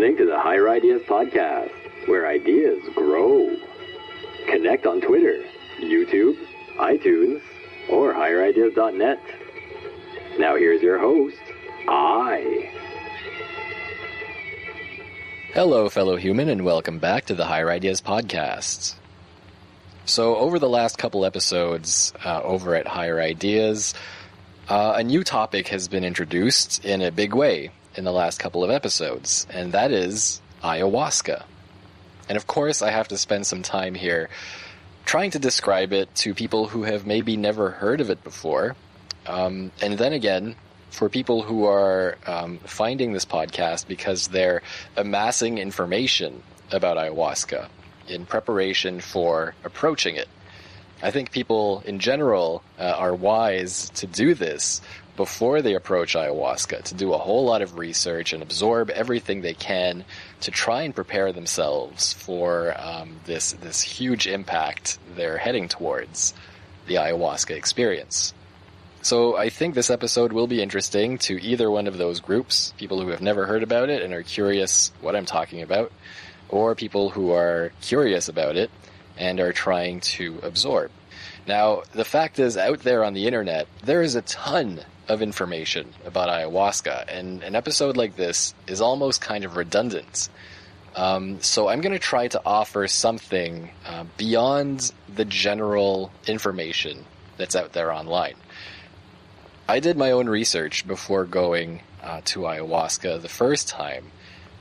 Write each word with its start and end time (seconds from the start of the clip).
listening 0.00 0.16
to 0.16 0.24
the 0.24 0.40
Higher 0.40 0.66
Ideas 0.70 1.02
Podcast, 1.02 1.70
where 2.08 2.26
ideas 2.26 2.82
grow. 2.94 3.54
Connect 4.46 4.86
on 4.86 5.02
Twitter, 5.02 5.44
YouTube, 5.78 6.38
iTunes, 6.78 7.42
or 7.90 8.14
higherideas.net. 8.14 9.20
Now 10.38 10.56
here's 10.56 10.80
your 10.80 10.98
host, 10.98 11.36
I. 11.86 12.72
Hello, 15.52 15.90
fellow 15.90 16.16
human, 16.16 16.48
and 16.48 16.64
welcome 16.64 16.98
back 16.98 17.26
to 17.26 17.34
the 17.34 17.44
Higher 17.44 17.70
Ideas 17.70 18.00
Podcast. 18.00 18.94
So, 20.06 20.34
over 20.36 20.58
the 20.58 20.68
last 20.70 20.96
couple 20.96 21.26
episodes 21.26 22.14
uh, 22.24 22.40
over 22.40 22.74
at 22.74 22.86
Higher 22.86 23.20
Ideas, 23.20 23.92
uh, 24.66 24.94
a 24.96 25.04
new 25.04 25.22
topic 25.22 25.68
has 25.68 25.88
been 25.88 26.04
introduced 26.04 26.86
in 26.86 27.02
a 27.02 27.10
big 27.10 27.34
way 27.34 27.70
in 27.94 28.04
the 28.04 28.12
last 28.12 28.38
couple 28.38 28.64
of 28.64 28.70
episodes, 28.70 29.46
and 29.50 29.72
that 29.72 29.92
is 29.92 30.40
ayahuasca. 30.62 31.44
And 32.28 32.36
of 32.36 32.46
course, 32.46 32.82
I 32.82 32.90
have 32.90 33.08
to 33.08 33.18
spend 33.18 33.46
some 33.46 33.62
time 33.62 33.94
here 33.94 34.28
trying 35.04 35.32
to 35.32 35.38
describe 35.38 35.92
it 35.92 36.14
to 36.14 36.34
people 36.34 36.68
who 36.68 36.84
have 36.84 37.06
maybe 37.06 37.36
never 37.36 37.70
heard 37.70 38.00
of 38.00 38.10
it 38.10 38.22
before. 38.22 38.76
Um, 39.26 39.72
and 39.82 39.98
then 39.98 40.12
again, 40.12 40.54
for 40.90 41.08
people 41.08 41.42
who 41.42 41.64
are 41.64 42.18
um, 42.26 42.58
finding 42.58 43.12
this 43.12 43.24
podcast 43.24 43.86
because 43.86 44.28
they're 44.28 44.62
amassing 44.96 45.58
information 45.58 46.42
about 46.72 46.96
ayahuasca 46.96 47.68
in 48.08 48.26
preparation 48.26 49.00
for 49.00 49.54
approaching 49.64 50.16
it. 50.16 50.28
I 51.02 51.10
think 51.10 51.30
people 51.30 51.82
in 51.86 51.98
general 51.98 52.62
uh, 52.78 52.82
are 52.82 53.14
wise 53.14 53.90
to 53.90 54.06
do 54.06 54.34
this 54.34 54.82
before 55.16 55.62
they 55.62 55.74
approach 55.74 56.14
ayahuasca, 56.14 56.82
to 56.84 56.94
do 56.94 57.12
a 57.12 57.18
whole 57.18 57.44
lot 57.44 57.62
of 57.62 57.78
research 57.78 58.32
and 58.32 58.42
absorb 58.42 58.90
everything 58.90 59.40
they 59.40 59.54
can 59.54 60.04
to 60.40 60.50
try 60.50 60.82
and 60.82 60.94
prepare 60.94 61.32
themselves 61.32 62.12
for 62.12 62.74
um, 62.78 63.20
this 63.24 63.52
this 63.52 63.82
huge 63.82 64.26
impact 64.26 64.98
they're 65.16 65.38
heading 65.38 65.68
towards 65.68 66.34
the 66.86 66.94
ayahuasca 66.94 67.50
experience. 67.50 68.34
So 69.02 69.36
I 69.36 69.48
think 69.48 69.74
this 69.74 69.88
episode 69.88 70.32
will 70.32 70.46
be 70.46 70.62
interesting 70.62 71.16
to 71.18 71.42
either 71.42 71.70
one 71.70 71.86
of 71.86 71.96
those 71.96 72.20
groups, 72.20 72.74
people 72.76 73.00
who 73.00 73.08
have 73.08 73.22
never 73.22 73.46
heard 73.46 73.62
about 73.62 73.88
it 73.88 74.02
and 74.02 74.12
are 74.12 74.22
curious 74.22 74.92
what 75.00 75.16
I'm 75.16 75.24
talking 75.24 75.62
about, 75.62 75.90
or 76.50 76.74
people 76.74 77.08
who 77.08 77.32
are 77.32 77.72
curious 77.80 78.28
about 78.28 78.56
it 78.56 78.70
and 79.16 79.40
are 79.40 79.52
trying 79.52 80.00
to 80.00 80.38
absorb. 80.42 80.90
Now, 81.46 81.82
the 81.92 82.04
fact 82.04 82.38
is, 82.38 82.56
out 82.56 82.80
there 82.80 83.02
on 83.02 83.14
the 83.14 83.26
internet, 83.26 83.66
there 83.82 84.02
is 84.02 84.14
a 84.14 84.22
ton 84.22 84.80
of 85.10 85.22
information 85.22 85.92
about 86.06 86.28
ayahuasca, 86.28 87.04
and 87.08 87.42
an 87.42 87.56
episode 87.56 87.96
like 87.96 88.14
this 88.14 88.54
is 88.68 88.80
almost 88.80 89.20
kind 89.20 89.44
of 89.44 89.56
redundant. 89.56 90.28
Um, 90.94 91.40
so 91.40 91.68
I'm 91.68 91.80
going 91.80 91.92
to 91.92 91.98
try 91.98 92.28
to 92.28 92.40
offer 92.46 92.86
something 92.86 93.70
uh, 93.84 94.04
beyond 94.16 94.92
the 95.12 95.24
general 95.24 96.12
information 96.28 97.04
that's 97.36 97.56
out 97.56 97.72
there 97.72 97.92
online. 97.92 98.36
I 99.68 99.80
did 99.80 99.96
my 99.96 100.12
own 100.12 100.28
research 100.28 100.86
before 100.86 101.24
going 101.24 101.82
uh, 102.02 102.20
to 102.26 102.40
ayahuasca 102.40 103.20
the 103.20 103.28
first 103.28 103.68
time. 103.68 104.12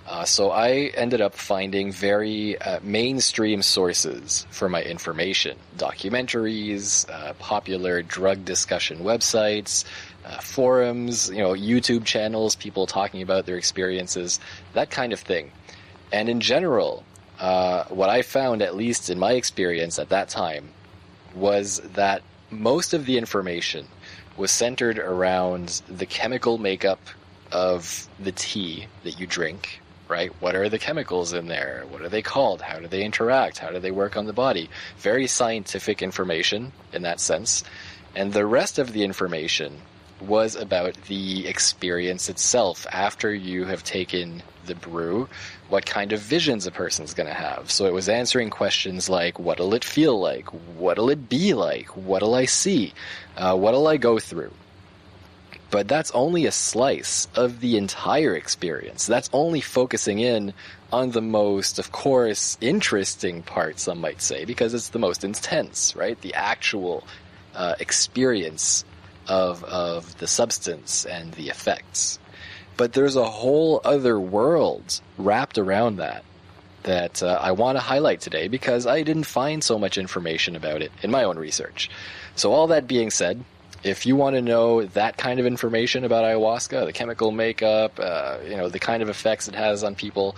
Uh, 0.09 0.25
so 0.25 0.49
I 0.49 0.91
ended 0.95 1.21
up 1.21 1.35
finding 1.35 1.91
very 1.91 2.59
uh, 2.59 2.79
mainstream 2.81 3.61
sources 3.61 4.47
for 4.49 4.67
my 4.67 4.81
information 4.81 5.55
documentaries, 5.77 7.07
uh, 7.07 7.33
popular 7.33 8.01
drug 8.01 8.43
discussion 8.43 8.99
websites, 8.99 9.85
uh, 10.25 10.39
forums, 10.39 11.29
you 11.29 11.37
know, 11.37 11.53
YouTube 11.53 12.05
channels, 12.05 12.55
people 12.55 12.85
talking 12.85 13.21
about 13.21 13.45
their 13.45 13.57
experiences, 13.57 14.39
that 14.73 14.89
kind 14.89 15.13
of 15.13 15.19
thing. 15.19 15.51
And 16.11 16.29
in 16.29 16.41
general, 16.41 17.03
uh, 17.39 17.85
what 17.85 18.09
I 18.09 18.21
found, 18.21 18.61
at 18.61 18.75
least 18.75 19.09
in 19.09 19.17
my 19.19 19.33
experience 19.33 19.97
at 19.99 20.09
that 20.09 20.29
time, 20.29 20.69
was 21.35 21.79
that 21.93 22.21
most 22.51 22.93
of 22.93 23.05
the 23.05 23.17
information 23.17 23.87
was 24.37 24.51
centered 24.51 24.97
around 24.97 25.81
the 25.87 26.05
chemical 26.05 26.57
makeup 26.57 26.99
of 27.51 28.07
the 28.19 28.31
tea 28.31 28.87
that 29.03 29.19
you 29.19 29.27
drink, 29.27 29.81
right? 30.07 30.31
What 30.41 30.55
are 30.55 30.69
the 30.69 30.79
chemicals 30.79 31.33
in 31.33 31.47
there? 31.47 31.83
What 31.89 32.01
are 32.01 32.09
they 32.09 32.21
called? 32.21 32.61
How 32.61 32.79
do 32.79 32.87
they 32.87 33.03
interact? 33.03 33.57
How 33.57 33.69
do 33.69 33.79
they 33.79 33.91
work 33.91 34.17
on 34.17 34.25
the 34.25 34.33
body? 34.33 34.69
Very 34.97 35.27
scientific 35.27 36.01
information 36.01 36.71
in 36.93 37.03
that 37.03 37.19
sense. 37.19 37.63
And 38.15 38.33
the 38.33 38.45
rest 38.45 38.79
of 38.79 38.93
the 38.93 39.03
information 39.03 39.81
was 40.21 40.55
about 40.55 40.95
the 41.03 41.47
experience 41.47 42.29
itself 42.29 42.85
after 42.91 43.33
you 43.33 43.65
have 43.65 43.83
taken 43.83 44.43
the 44.65 44.75
brew, 44.75 45.27
what 45.69 45.85
kind 45.85 46.13
of 46.13 46.19
visions 46.19 46.65
a 46.67 46.71
person's 46.71 47.13
going 47.13 47.27
to 47.27 47.33
have. 47.33 47.69
So 47.71 47.85
it 47.85 47.93
was 47.93 48.09
answering 48.09 48.49
questions 48.49 49.09
like, 49.09 49.39
what'll 49.39 49.73
it 49.73 49.83
feel 49.83 50.19
like? 50.19 50.47
What'll 50.77 51.09
it 51.09 51.29
be 51.29 51.53
like? 51.53 51.87
What'll 51.95 52.35
I 52.35 52.45
see? 52.45 52.93
Uh, 53.35 53.57
what'll 53.57 53.87
I 53.87 53.97
go 53.97 54.19
through? 54.19 54.53
But 55.71 55.87
that's 55.87 56.09
only 56.11 56.45
a 56.45 56.51
slice 56.51 57.27
of 57.35 57.59
the 57.59 57.77
entire 57.77 58.35
experience. 58.35 59.05
That's 59.05 59.29
only 59.33 59.61
focusing 59.61 60.19
in 60.19 60.53
on 60.91 61.11
the 61.11 61.21
most, 61.21 61.77
of 61.77 61.91
course, 61.91 62.57
interesting 62.59 63.43
part, 63.43 63.79
some 63.79 64.01
might 64.01 64.21
say, 64.21 64.45
because 64.45 64.73
it's 64.73 64.89
the 64.89 64.99
most 64.99 65.23
intense, 65.23 65.95
right? 65.95 66.19
The 66.21 66.33
actual 66.33 67.05
uh, 67.53 67.75
experience 67.79 68.83
of 69.29 69.63
of 69.63 70.17
the 70.17 70.27
substance 70.27 71.05
and 71.05 71.33
the 71.33 71.49
effects. 71.49 72.19
But 72.75 72.93
there's 72.93 73.15
a 73.15 73.25
whole 73.25 73.79
other 73.85 74.19
world 74.19 74.99
wrapped 75.17 75.57
around 75.57 75.97
that 75.97 76.23
that 76.83 77.21
uh, 77.21 77.37
I 77.41 77.51
want 77.51 77.77
to 77.77 77.81
highlight 77.81 78.21
today 78.21 78.47
because 78.47 78.87
I 78.87 79.03
didn't 79.03 79.25
find 79.25 79.63
so 79.63 79.77
much 79.77 79.97
information 79.97 80.55
about 80.55 80.81
it 80.81 80.91
in 81.03 81.11
my 81.11 81.23
own 81.23 81.37
research. 81.37 81.89
So 82.35 82.51
all 82.51 82.67
that 82.67 82.87
being 82.87 83.11
said, 83.11 83.43
if 83.83 84.05
you 84.05 84.15
want 84.15 84.35
to 84.35 84.41
know 84.41 84.85
that 84.85 85.17
kind 85.17 85.39
of 85.39 85.45
information 85.45 86.05
about 86.05 86.23
ayahuasca, 86.23 86.85
the 86.85 86.93
chemical 86.93 87.31
makeup, 87.31 87.99
uh, 87.99 88.37
you 88.43 88.55
know, 88.55 88.69
the 88.69 88.79
kind 88.79 89.03
of 89.03 89.09
effects 89.09 89.47
it 89.47 89.55
has 89.55 89.83
on 89.83 89.95
people, 89.95 90.35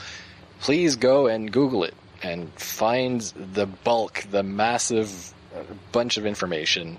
please 0.59 0.95
go 0.95 1.27
and 1.27 1.51
Google 1.51 1.83
it 1.83 1.93
and 2.23 2.51
find 2.53 3.21
the 3.53 3.65
bulk, 3.65 4.25
the 4.31 4.43
massive 4.43 5.33
uh, 5.55 5.61
bunch 5.91 6.17
of 6.17 6.25
information 6.25 6.97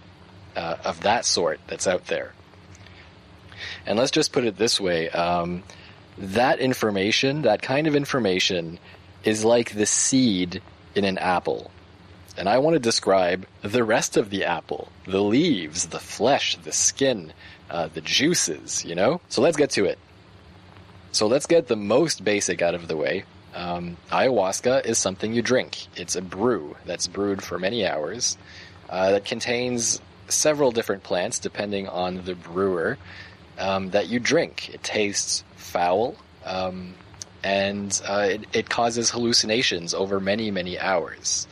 uh, 0.57 0.77
of 0.85 1.01
that 1.03 1.25
sort 1.25 1.61
that's 1.67 1.87
out 1.87 2.07
there. 2.07 2.33
And 3.87 3.99
let's 3.99 4.11
just 4.11 4.33
put 4.33 4.45
it 4.45 4.57
this 4.57 4.81
way 4.81 5.09
um, 5.11 5.63
that 6.19 6.61
information, 6.61 7.43
that 7.43 7.63
kind 7.63 7.87
of 7.87 7.97
information, 7.97 8.79
is 9.25 9.45
like 9.45 9.73
the 9.73 9.87
seed 9.87 10.63
in 10.95 11.05
an 11.05 11.19
apple. 11.19 11.71
And 12.37 12.49
I 12.49 12.59
want 12.59 12.75
to 12.75 12.81
describe 12.81 13.47
the 13.63 13.85
rest 13.85 14.17
of 14.17 14.31
the 14.31 14.45
apple 14.45 14.89
the 15.05 15.21
leaves, 15.21 15.87
the 15.87 15.99
flesh, 15.99 16.57
the 16.57 16.73
skin, 16.73 17.33
uh, 17.71 17.89
the 17.93 18.01
juices, 18.01 18.85
you 18.85 18.95
know? 18.95 19.21
So 19.29 19.43
let's 19.43 19.57
get 19.57 19.71
to 19.71 19.85
it. 19.85 19.99
So 21.11 21.27
let's 21.27 21.47
get 21.47 21.67
the 21.67 21.77
most 21.77 22.25
basic 22.25 22.63
out 22.63 22.75
of 22.75 22.89
the 22.89 22.97
way. 22.97 23.25
Um, 23.55 23.97
ayahuasca 24.11 24.87
is 24.87 24.99
something 24.99 25.35
you 25.35 25.43
drink. 25.43 25.87
It's 25.97 26.17
a 26.17 26.23
brew 26.23 26.77
that's 26.87 27.07
brewed 27.07 27.43
for 27.43 27.59
many 27.59 27.87
hours 27.87 28.39
uh, 28.89 29.13
that 29.13 29.25
contains 29.25 30.01
several 30.29 30.73
different 30.73 31.03
plants, 31.03 31.39
depending 31.39 31.89
on 31.89 32.25
the 32.25 32.35
brewer, 32.35 32.99
um, 33.59 33.91
that 33.91 34.09
you 34.09 34.19
drink. 34.19 34.71
It 34.75 34.83
tastes 34.83 35.45
foul, 35.57 36.17
um, 36.45 36.95
and 37.43 38.01
uh, 38.07 38.29
it, 38.31 38.47
it, 38.53 38.71
causes 38.71 39.11
hallucinations 39.11 39.95
over 39.95 40.21
many, 40.21 40.51
many 40.51 40.79
hours. 40.79 41.47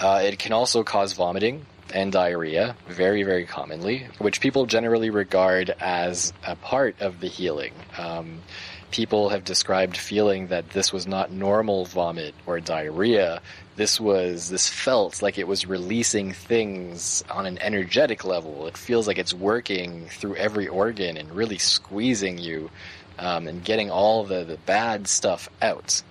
Uh, 0.00 0.22
it 0.24 0.38
can 0.38 0.52
also 0.52 0.82
cause 0.82 1.12
vomiting 1.12 1.66
and 1.94 2.12
diarrhea, 2.12 2.76
very, 2.88 3.22
very 3.22 3.46
commonly, 3.46 4.06
which 4.18 4.40
people 4.40 4.66
generally 4.66 5.10
regard 5.10 5.70
as 5.80 6.32
a 6.46 6.56
part 6.56 7.00
of 7.00 7.20
the 7.20 7.28
healing. 7.28 7.72
Um, 7.96 8.42
people 8.90 9.30
have 9.30 9.44
described 9.44 9.96
feeling 9.96 10.48
that 10.48 10.70
this 10.70 10.92
was 10.92 11.06
not 11.06 11.30
normal 11.30 11.84
vomit 11.84 12.34
or 12.46 12.60
diarrhea. 12.60 13.40
This 13.76 14.00
was, 14.00 14.48
this 14.48 14.68
felt 14.68 15.20
like 15.22 15.38
it 15.38 15.46
was 15.46 15.66
releasing 15.66 16.32
things 16.32 17.22
on 17.30 17.44
an 17.44 17.58
energetic 17.58 18.24
level. 18.24 18.66
It 18.66 18.76
feels 18.76 19.06
like 19.06 19.18
it's 19.18 19.34
working 19.34 20.06
through 20.08 20.36
every 20.36 20.66
organ 20.66 21.16
and 21.18 21.30
really 21.30 21.58
squeezing 21.58 22.38
you 22.38 22.70
um, 23.18 23.46
and 23.46 23.62
getting 23.62 23.90
all 23.90 24.24
the, 24.24 24.44
the 24.44 24.56
bad 24.56 25.06
stuff 25.08 25.50
out. 25.60 26.02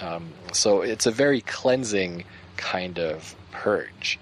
Um, 0.00 0.32
so 0.52 0.82
it's 0.82 1.06
a 1.06 1.10
very 1.10 1.40
cleansing 1.40 2.24
kind 2.56 2.98
of 2.98 3.34
purge. 3.52 4.18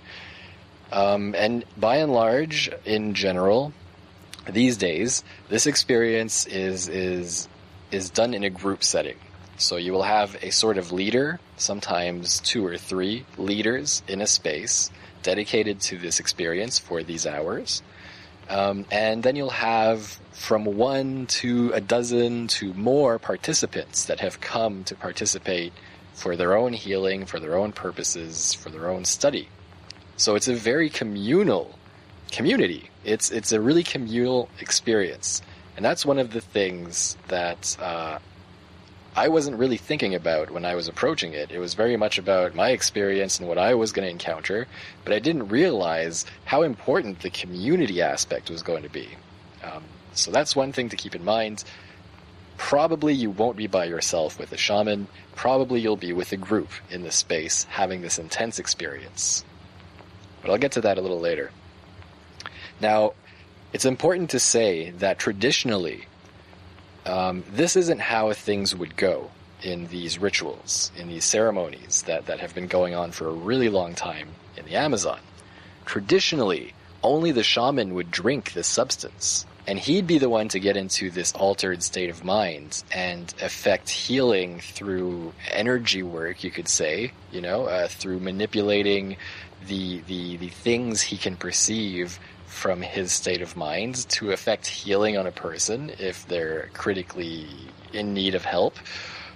Um, 0.93 1.35
and 1.37 1.65
by 1.77 1.97
and 1.97 2.13
large, 2.13 2.71
in 2.85 3.15
general, 3.15 3.73
these 4.49 4.77
days, 4.77 5.25
this 5.49 5.67
experience 5.67 6.47
is 6.47 6.89
is 6.89 7.49
is 7.91 8.11
done 8.11 8.35
in 8.35 8.45
a 8.45 8.51
group 8.51 8.85
setting. 8.85 9.17
So 9.59 9.77
you 9.77 9.93
will 9.93 10.03
have 10.03 10.37
a 10.43 10.51
sort 10.51 10.79
of 10.79 10.93
leader, 10.93 11.39
sometimes 11.57 12.41
two 12.41 12.67
or 12.67 12.77
three 12.77 13.25
leaders 13.37 14.03
in 14.09 14.21
a 14.21 14.27
space 14.27 14.91
dedicated 15.23 15.81
to 15.81 15.99
this 15.99 16.19
experience 16.21 16.79
for 16.79 17.03
these 17.03 17.27
hours. 17.27 17.83
Um, 18.49 18.87
and 18.91 19.23
then 19.23 19.37
you'll 19.37 19.51
have 19.51 20.19
from 20.33 20.65
one 20.65 21.27
to 21.27 21.73
a 21.73 21.81
dozen 21.81 22.49
to 22.49 22.75
more 22.75 23.19
participants 23.19 24.07
that 24.07 24.21
have 24.21 24.41
come 24.41 24.85
to 24.85 24.95
participate 24.95 25.73
for 26.13 26.37
their 26.37 26.57
own 26.57 26.73
healing, 26.73 27.25
for 27.25 27.39
their 27.41 27.57
own 27.57 27.73
purposes, 27.73 28.53
for 28.53 28.71
their 28.71 28.91
own 28.91 29.05
study. 29.05 29.49
So 30.17 30.35
it's 30.35 30.49
a 30.49 30.55
very 30.55 30.91
communal 30.91 31.79
community. 32.31 32.91
It's 33.05 33.31
it's 33.31 33.53
a 33.53 33.61
really 33.61 33.83
communal 33.83 34.49
experience, 34.61 35.43
and 35.77 35.85
that's 35.85 36.05
one 36.05 36.19
of 36.19 36.33
the 36.33 36.41
things 36.41 37.17
that 37.29 37.77
uh, 37.81 38.19
I 39.15 39.29
wasn't 39.29 39.59
really 39.59 39.77
thinking 39.77 40.15
about 40.15 40.51
when 40.51 40.65
I 40.65 40.75
was 40.75 40.89
approaching 40.89 41.35
it. 41.35 41.51
It 41.51 41.59
was 41.59 41.75
very 41.75 41.99
much 41.99 42.17
about 42.17 42.55
my 42.55 42.71
experience 42.71 43.39
and 43.39 43.47
what 43.47 43.59
I 43.59 43.75
was 43.75 43.93
going 43.93 44.07
to 44.07 44.11
encounter, 44.11 44.67
but 45.05 45.13
I 45.13 45.19
didn't 45.19 45.49
realize 45.49 46.25
how 46.47 46.63
important 46.63 47.21
the 47.21 47.29
community 47.29 48.01
aspect 48.01 48.49
was 48.49 48.63
going 48.63 48.85
to 48.85 48.89
be. 48.89 49.11
Um, 49.63 49.85
so 50.15 50.31
that's 50.31 50.57
one 50.57 50.73
thing 50.73 50.89
to 50.89 50.97
keep 50.97 51.15
in 51.15 51.25
mind. 51.25 51.63
Probably 52.57 53.13
you 53.13 53.31
won't 53.31 53.59
be 53.59 53.67
by 53.67 53.85
yourself 53.85 54.39
with 54.39 54.51
a 54.53 54.57
shaman. 54.57 55.09
Probably 55.37 55.81
you'll 55.81 55.97
be 55.97 56.15
with 56.15 56.33
a 56.33 56.39
group 56.39 56.71
in 56.89 57.03
this 57.03 57.17
space 57.17 57.65
having 57.65 58.01
this 58.01 58.19
intense 58.19 58.59
experience. 58.59 59.45
But 60.41 60.51
I'll 60.51 60.59
get 60.59 60.73
to 60.73 60.81
that 60.83 60.97
a 60.97 61.03
little 61.03 61.21
later. 61.21 61.51
Now, 62.81 63.13
it's 63.75 63.85
important 63.85 64.31
to 64.31 64.41
say 64.41 64.91
that 64.93 65.19
traditionally, 65.19 66.07
um, 67.07 67.45
this 67.53 67.77
isn't 67.77 68.01
how 68.01 68.33
things 68.33 68.75
would 68.75 68.97
go 68.97 69.31
in 69.63 69.87
these 69.89 70.19
rituals, 70.19 70.91
in 70.97 71.09
these 71.09 71.25
ceremonies 71.25 72.03
that, 72.03 72.27
that 72.27 72.41
have 72.41 72.55
been 72.55 72.67
going 72.67 72.95
on 72.95 73.13
for 73.13 73.29
a 73.29 73.33
really 73.33 73.69
long 73.69 73.95
time 73.95 74.29
in 74.57 74.65
the 74.65 74.75
Amazon. 74.75 75.21
Traditionally, 75.85 76.75
only 77.03 77.33
the 77.33 77.43
shaman 77.43 77.95
would 77.95 78.11
drink 78.11 78.53
this 78.53 78.67
substance, 78.67 79.47
and 79.67 79.79
he'd 79.79 80.07
be 80.07 80.19
the 80.19 80.29
one 80.29 80.49
to 80.49 80.59
get 80.59 80.77
into 80.77 81.11
this 81.11 81.33
altered 81.33 81.83
state 81.83 82.11
of 82.11 82.25
mind 82.25 82.83
and 82.93 83.33
affect 83.41 83.89
healing 83.89 84.61
through 84.61 85.33
energy 85.51 86.03
work, 86.03 86.43
you 86.43 86.51
could 86.51 86.69
say, 86.69 87.13
you 87.31 87.41
know, 87.41 87.67
uh, 87.67 87.89
through 87.89 88.19
manipulating 88.21 89.17
the, 89.67 90.01
the, 90.09 90.37
the 90.39 90.49
things 90.49 91.03
he 91.03 91.17
can 91.17 91.37
perceive 91.37 92.19
from 92.53 92.83
his 92.83 93.11
state 93.11 93.43
of 93.43 93.57
mind 93.57 94.09
to 94.09 94.31
affect 94.31 94.67
healing 94.67 95.17
on 95.17 95.27
a 95.27 95.33
person 95.33 95.91
if 95.99 96.27
they're 96.29 96.69
critically 96.75 97.47
in 97.93 98.15
need 98.15 98.35
of 98.35 98.45
help. 98.45 98.77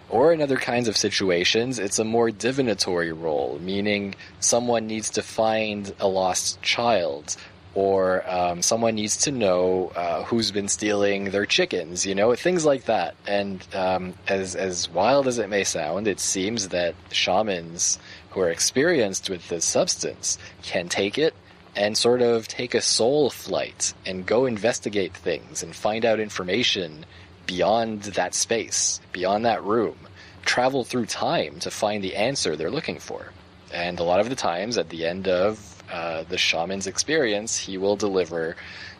Or 0.08 0.32
in 0.32 0.40
other 0.40 0.56
kinds 0.56 0.86
of 0.86 0.96
situations, 0.96 1.80
it's 1.80 1.98
a 1.98 2.04
more 2.04 2.30
divinatory 2.30 3.12
role, 3.12 3.58
meaning 3.60 4.14
someone 4.38 4.86
needs 4.86 5.10
to 5.10 5.22
find 5.22 5.92
a 5.98 6.06
lost 6.06 6.62
child, 6.62 7.36
or 7.74 8.22
um, 8.30 8.62
someone 8.62 8.94
needs 8.94 9.16
to 9.24 9.32
know 9.32 9.90
uh, 9.96 10.22
who's 10.22 10.52
been 10.52 10.68
stealing 10.68 11.30
their 11.30 11.46
chickens, 11.46 12.06
you 12.06 12.14
know, 12.14 12.32
things 12.36 12.64
like 12.64 12.84
that. 12.84 13.16
And 13.26 13.66
um, 13.74 14.14
as 14.28 14.54
as 14.54 14.88
wild 14.88 15.26
as 15.26 15.38
it 15.38 15.48
may 15.48 15.64
sound, 15.64 16.06
it 16.06 16.20
seems 16.20 16.68
that 16.68 16.94
shamans 17.10 17.98
who 18.30 18.40
are 18.40 18.50
experienced 18.50 19.28
with 19.28 19.48
this 19.48 19.64
substance 19.64 20.38
can 20.62 20.88
take 20.88 21.18
it 21.18 21.34
and 21.76 21.96
sort 21.96 22.22
of 22.22 22.48
take 22.48 22.74
a 22.74 22.80
soul 22.80 23.30
flight 23.30 23.92
and 24.06 24.26
go 24.26 24.46
investigate 24.46 25.14
things 25.14 25.62
and 25.62 25.76
find 25.76 26.04
out 26.04 26.18
information 26.18 27.04
beyond 27.46 28.02
that 28.02 28.34
space, 28.34 29.00
beyond 29.12 29.44
that 29.44 29.62
room, 29.62 29.96
travel 30.44 30.84
through 30.84 31.06
time 31.06 31.60
to 31.60 31.70
find 31.70 32.02
the 32.02 32.16
answer 32.16 32.56
they're 32.56 32.70
looking 32.70 32.98
for. 32.98 33.32
And 33.72 34.00
a 34.00 34.04
lot 34.04 34.20
of 34.20 34.30
the 34.30 34.36
times, 34.36 34.78
at 34.78 34.88
the 34.88 35.06
end 35.06 35.28
of 35.28 35.84
uh, 35.92 36.24
the 36.24 36.38
shaman's 36.38 36.86
experience, 36.86 37.58
he 37.58 37.78
will 37.78 37.96
deliver 37.96 38.56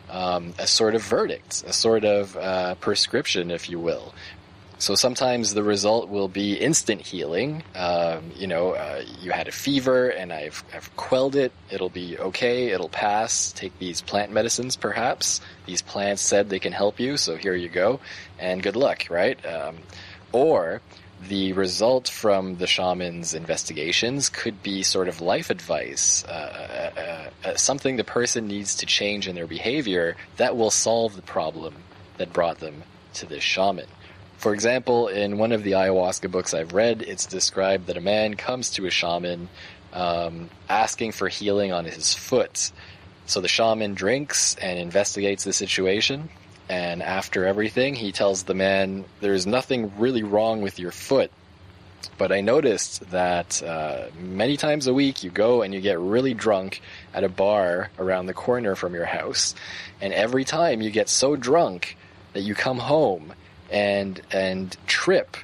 um, 0.09 0.53
a 0.59 0.67
sort 0.67 0.95
of 0.95 1.01
verdict, 1.01 1.63
a 1.65 1.73
sort 1.73 2.05
of 2.05 2.35
uh, 2.37 2.75
prescription, 2.75 3.51
if 3.51 3.69
you 3.69 3.79
will, 3.79 4.13
so 4.79 4.95
sometimes 4.95 5.53
the 5.53 5.63
result 5.63 6.09
will 6.09 6.27
be 6.27 6.53
instant 6.53 7.01
healing. 7.01 7.63
Um, 7.75 8.31
you 8.35 8.45
know, 8.45 8.71
uh, 8.71 9.03
you 9.21 9.31
had 9.31 9.47
a 9.47 9.51
fever 9.51 10.09
and 10.09 10.31
I've, 10.31 10.63
I've 10.73 10.95
quelled 10.95 11.35
it. 11.35 11.51
It'll 11.71 11.89
be 11.89 12.17
okay. 12.17 12.69
It'll 12.69 12.89
pass. 12.89 13.51
Take 13.51 13.77
these 13.79 14.01
plant 14.01 14.31
medicines, 14.31 14.75
perhaps. 14.75 15.41
These 15.65 15.81
plants 15.81 16.21
said 16.21 16.49
they 16.49 16.59
can 16.59 16.73
help 16.73 16.99
you, 16.99 17.17
so 17.17 17.37
here 17.37 17.55
you 17.55 17.69
go. 17.69 17.99
And 18.37 18.61
good 18.61 18.75
luck, 18.75 19.07
right? 19.09 19.43
Um, 19.45 19.77
or 20.31 20.81
the 21.27 21.53
result 21.53 22.07
from 22.07 22.57
the 22.57 22.67
shaman's 22.67 23.33
investigations 23.33 24.29
could 24.29 24.61
be 24.61 24.83
sort 24.83 25.07
of 25.07 25.21
life 25.21 25.49
advice, 25.49 26.23
uh, 26.25 27.31
uh, 27.43 27.49
uh, 27.49 27.55
something 27.55 27.97
the 27.97 28.03
person 28.03 28.47
needs 28.47 28.75
to 28.75 28.85
change 28.85 29.27
in 29.27 29.35
their 29.35 29.47
behavior 29.47 30.15
that 30.37 30.55
will 30.55 30.69
solve 30.69 31.15
the 31.15 31.21
problem 31.23 31.73
that 32.17 32.31
brought 32.31 32.59
them 32.59 32.83
to 33.15 33.25
this 33.25 33.43
shaman. 33.43 33.87
For 34.37 34.53
example, 34.53 35.07
in 35.07 35.39
one 35.39 35.51
of 35.51 35.63
the 35.63 35.71
ayahuasca 35.71 36.29
books 36.31 36.53
I've 36.53 36.73
read, 36.73 37.01
it's 37.01 37.25
described 37.25 37.87
that 37.87 37.97
a 37.97 38.01
man 38.01 38.35
comes 38.35 38.69
to 38.71 38.85
a 38.85 38.91
shaman 38.91 39.49
um, 39.93 40.49
asking 40.69 41.13
for 41.13 41.27
healing 41.27 41.71
on 41.71 41.85
his 41.85 42.13
foot. 42.13 42.71
So 43.25 43.41
the 43.41 43.47
shaman 43.47 43.95
drinks 43.95 44.55
and 44.55 44.77
investigates 44.77 45.43
the 45.43 45.53
situation, 45.53 46.29
and 46.69 47.01
after 47.01 47.45
everything, 47.45 47.95
he 47.95 48.11
tells 48.11 48.43
the 48.43 48.53
man, 48.53 49.05
There's 49.21 49.47
nothing 49.47 49.91
really 49.97 50.23
wrong 50.23 50.61
with 50.61 50.77
your 50.77 50.91
foot. 50.91 51.31
But 52.19 52.31
I 52.31 52.41
noticed 52.41 53.09
that 53.09 53.61
uh, 53.63 54.05
many 54.19 54.55
times 54.55 54.85
a 54.85 54.93
week 54.93 55.23
you 55.23 55.31
go 55.31 55.63
and 55.63 55.73
you 55.73 55.81
get 55.81 55.99
really 55.99 56.35
drunk 56.35 56.81
at 57.13 57.23
a 57.23 57.29
bar 57.29 57.89
around 57.97 58.27
the 58.27 58.33
corner 58.33 58.75
from 58.75 58.93
your 58.93 59.05
house. 59.05 59.55
And 59.99 60.13
every 60.13 60.45
time 60.45 60.81
you 60.81 60.91
get 60.91 61.09
so 61.09 61.35
drunk 61.35 61.97
that 62.33 62.41
you 62.41 62.53
come 62.53 62.77
home 62.77 63.33
and 63.69 64.21
and 64.31 64.75
trip 64.87 65.37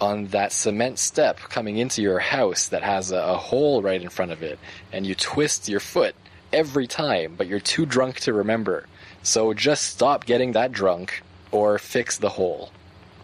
on 0.00 0.26
that 0.28 0.52
cement 0.52 0.98
step 0.98 1.38
coming 1.38 1.76
into 1.76 2.00
your 2.00 2.18
house 2.18 2.68
that 2.68 2.82
has 2.82 3.12
a, 3.12 3.18
a, 3.18 3.36
hole 3.36 3.82
right 3.82 4.00
in 4.00 4.08
front 4.08 4.32
of 4.32 4.42
it, 4.42 4.58
and 4.92 5.06
you 5.06 5.14
twist 5.14 5.68
your 5.68 5.80
foot 5.80 6.14
every 6.52 6.86
time, 6.86 7.34
but 7.36 7.46
you're 7.46 7.60
too 7.60 7.84
drunk 7.84 8.18
to 8.20 8.32
remember. 8.32 8.86
So 9.22 9.52
just 9.52 9.84
stop 9.84 10.24
getting 10.24 10.52
that 10.52 10.72
drunk 10.72 11.22
or 11.50 11.78
fix 11.78 12.16
the 12.18 12.30
hole, 12.30 12.70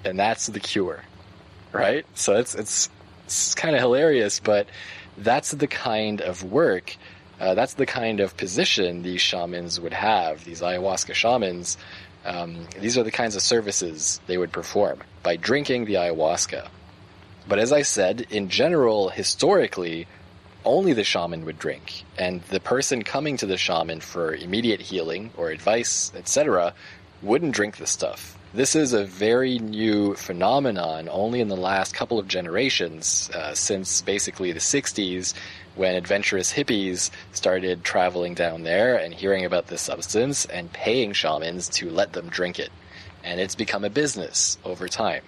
and 0.04 0.18
that's 0.18 0.46
the 0.46 0.60
cure, 0.60 1.02
right? 1.72 2.04
So 2.14 2.36
it's 2.36 2.54
it's 2.54 2.90
it's 3.24 3.54
kind 3.54 3.74
of 3.74 3.80
hilarious, 3.80 4.40
but 4.40 4.68
that's 5.18 5.50
the 5.52 5.66
kind 5.66 6.20
of 6.20 6.42
work. 6.42 6.96
Uh, 7.38 7.54
that's 7.54 7.74
the 7.74 7.86
kind 7.86 8.20
of 8.20 8.36
position 8.36 9.02
these 9.02 9.20
shamans 9.20 9.78
would 9.78 9.92
have, 9.92 10.44
these 10.44 10.62
ayahuasca 10.62 11.12
shamans, 11.12 11.76
um, 12.26 12.66
these 12.80 12.98
are 12.98 13.02
the 13.02 13.10
kinds 13.10 13.36
of 13.36 13.42
services 13.42 14.20
they 14.26 14.36
would 14.36 14.52
perform 14.52 15.00
by 15.22 15.36
drinking 15.36 15.84
the 15.84 15.94
ayahuasca. 15.94 16.68
But 17.48 17.58
as 17.60 17.72
I 17.72 17.82
said, 17.82 18.26
in 18.30 18.48
general, 18.48 19.08
historically, 19.08 20.08
only 20.64 20.92
the 20.92 21.04
shaman 21.04 21.44
would 21.44 21.58
drink, 21.58 22.02
and 22.18 22.42
the 22.50 22.58
person 22.58 23.04
coming 23.04 23.36
to 23.36 23.46
the 23.46 23.56
shaman 23.56 24.00
for 24.00 24.34
immediate 24.34 24.80
healing 24.80 25.30
or 25.36 25.50
advice, 25.50 26.12
etc., 26.16 26.74
wouldn't 27.22 27.54
drink 27.54 27.76
the 27.76 27.86
stuff. 27.86 28.36
This 28.52 28.74
is 28.74 28.92
a 28.92 29.04
very 29.04 29.58
new 29.58 30.14
phenomenon 30.14 31.08
only 31.10 31.40
in 31.40 31.48
the 31.48 31.56
last 31.56 31.94
couple 31.94 32.18
of 32.18 32.26
generations, 32.26 33.30
uh, 33.34 33.54
since 33.54 34.02
basically 34.02 34.50
the 34.52 34.60
60s 34.60 35.34
when 35.76 35.94
adventurous 35.94 36.52
hippies 36.52 37.10
started 37.32 37.84
traveling 37.84 38.34
down 38.34 38.64
there 38.64 38.96
and 38.96 39.14
hearing 39.14 39.44
about 39.44 39.68
this 39.68 39.82
substance 39.82 40.44
and 40.46 40.72
paying 40.72 41.12
shamans 41.12 41.68
to 41.68 41.90
let 41.90 42.12
them 42.12 42.28
drink 42.28 42.58
it. 42.58 42.70
And 43.22 43.40
it's 43.40 43.54
become 43.54 43.84
a 43.84 43.90
business 43.90 44.58
over 44.64 44.88
time. 44.88 45.22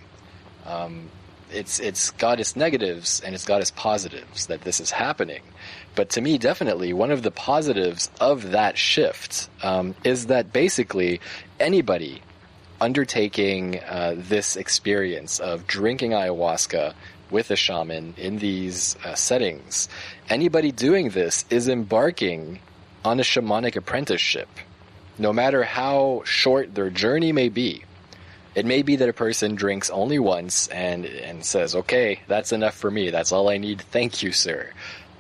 Um, 0.67 1.11
it's 1.51 1.81
it's 1.81 2.11
got 2.11 2.41
its 2.41 2.57
negatives 2.57 3.21
and 3.21 3.35
it's 3.35 3.45
got 3.45 3.61
its 3.61 3.71
positives 3.71 4.47
that 4.47 4.63
this 4.63 4.81
is 4.81 4.91
happening. 4.91 5.43
But 5.95 6.11
to 6.11 6.21
me, 6.21 6.39
definitely 6.39 6.93
one 6.93 7.11
of 7.11 7.23
the 7.23 7.31
positives 7.31 8.11
of 8.21 8.51
that 8.51 8.77
shift 8.77 9.49
um, 9.63 9.95
is 10.05 10.27
that 10.27 10.53
basically 10.53 11.21
anybody 11.59 12.23
undertaking 12.81 13.81
uh, 13.81 14.15
this 14.17 14.57
experience 14.57 15.41
of 15.41 15.67
drinking 15.67 16.13
ayahuasca 16.13 16.95
with 17.31 17.51
a 17.51 17.57
shaman 17.57 18.15
in 18.17 18.39
these 18.39 18.97
uh, 19.05 19.15
settings, 19.15 19.89
anybody 20.29 20.73
doing 20.73 21.11
this 21.11 21.45
is 21.51 21.69
embarking 21.69 22.61
on 23.05 23.21
a 23.21 23.23
shamanic 23.23 23.77
apprenticeship. 23.77 24.49
No 25.19 25.33
matter 25.33 25.65
how 25.65 26.23
short 26.25 26.75
their 26.75 26.91
journey 26.91 27.33
may 27.33 27.49
be, 27.49 27.85
it 28.55 28.67
may 28.67 28.83
be 28.83 28.97
that 28.97 29.09
a 29.09 29.13
person 29.13 29.55
drinks 29.55 29.91
only 29.91 30.19
once 30.19 30.69
and 30.69 31.05
and 31.05 31.45
says, 31.45 31.75
"Okay, 31.75 32.21
that's 32.27 32.53
enough 32.53 32.75
for 32.75 32.91
me. 32.91 33.11
That's 33.11 33.33
all 33.33 33.49
I 33.49 33.59
need. 33.59 33.81
Thank 33.81 34.23
you, 34.23 34.33
sir." 34.33 34.71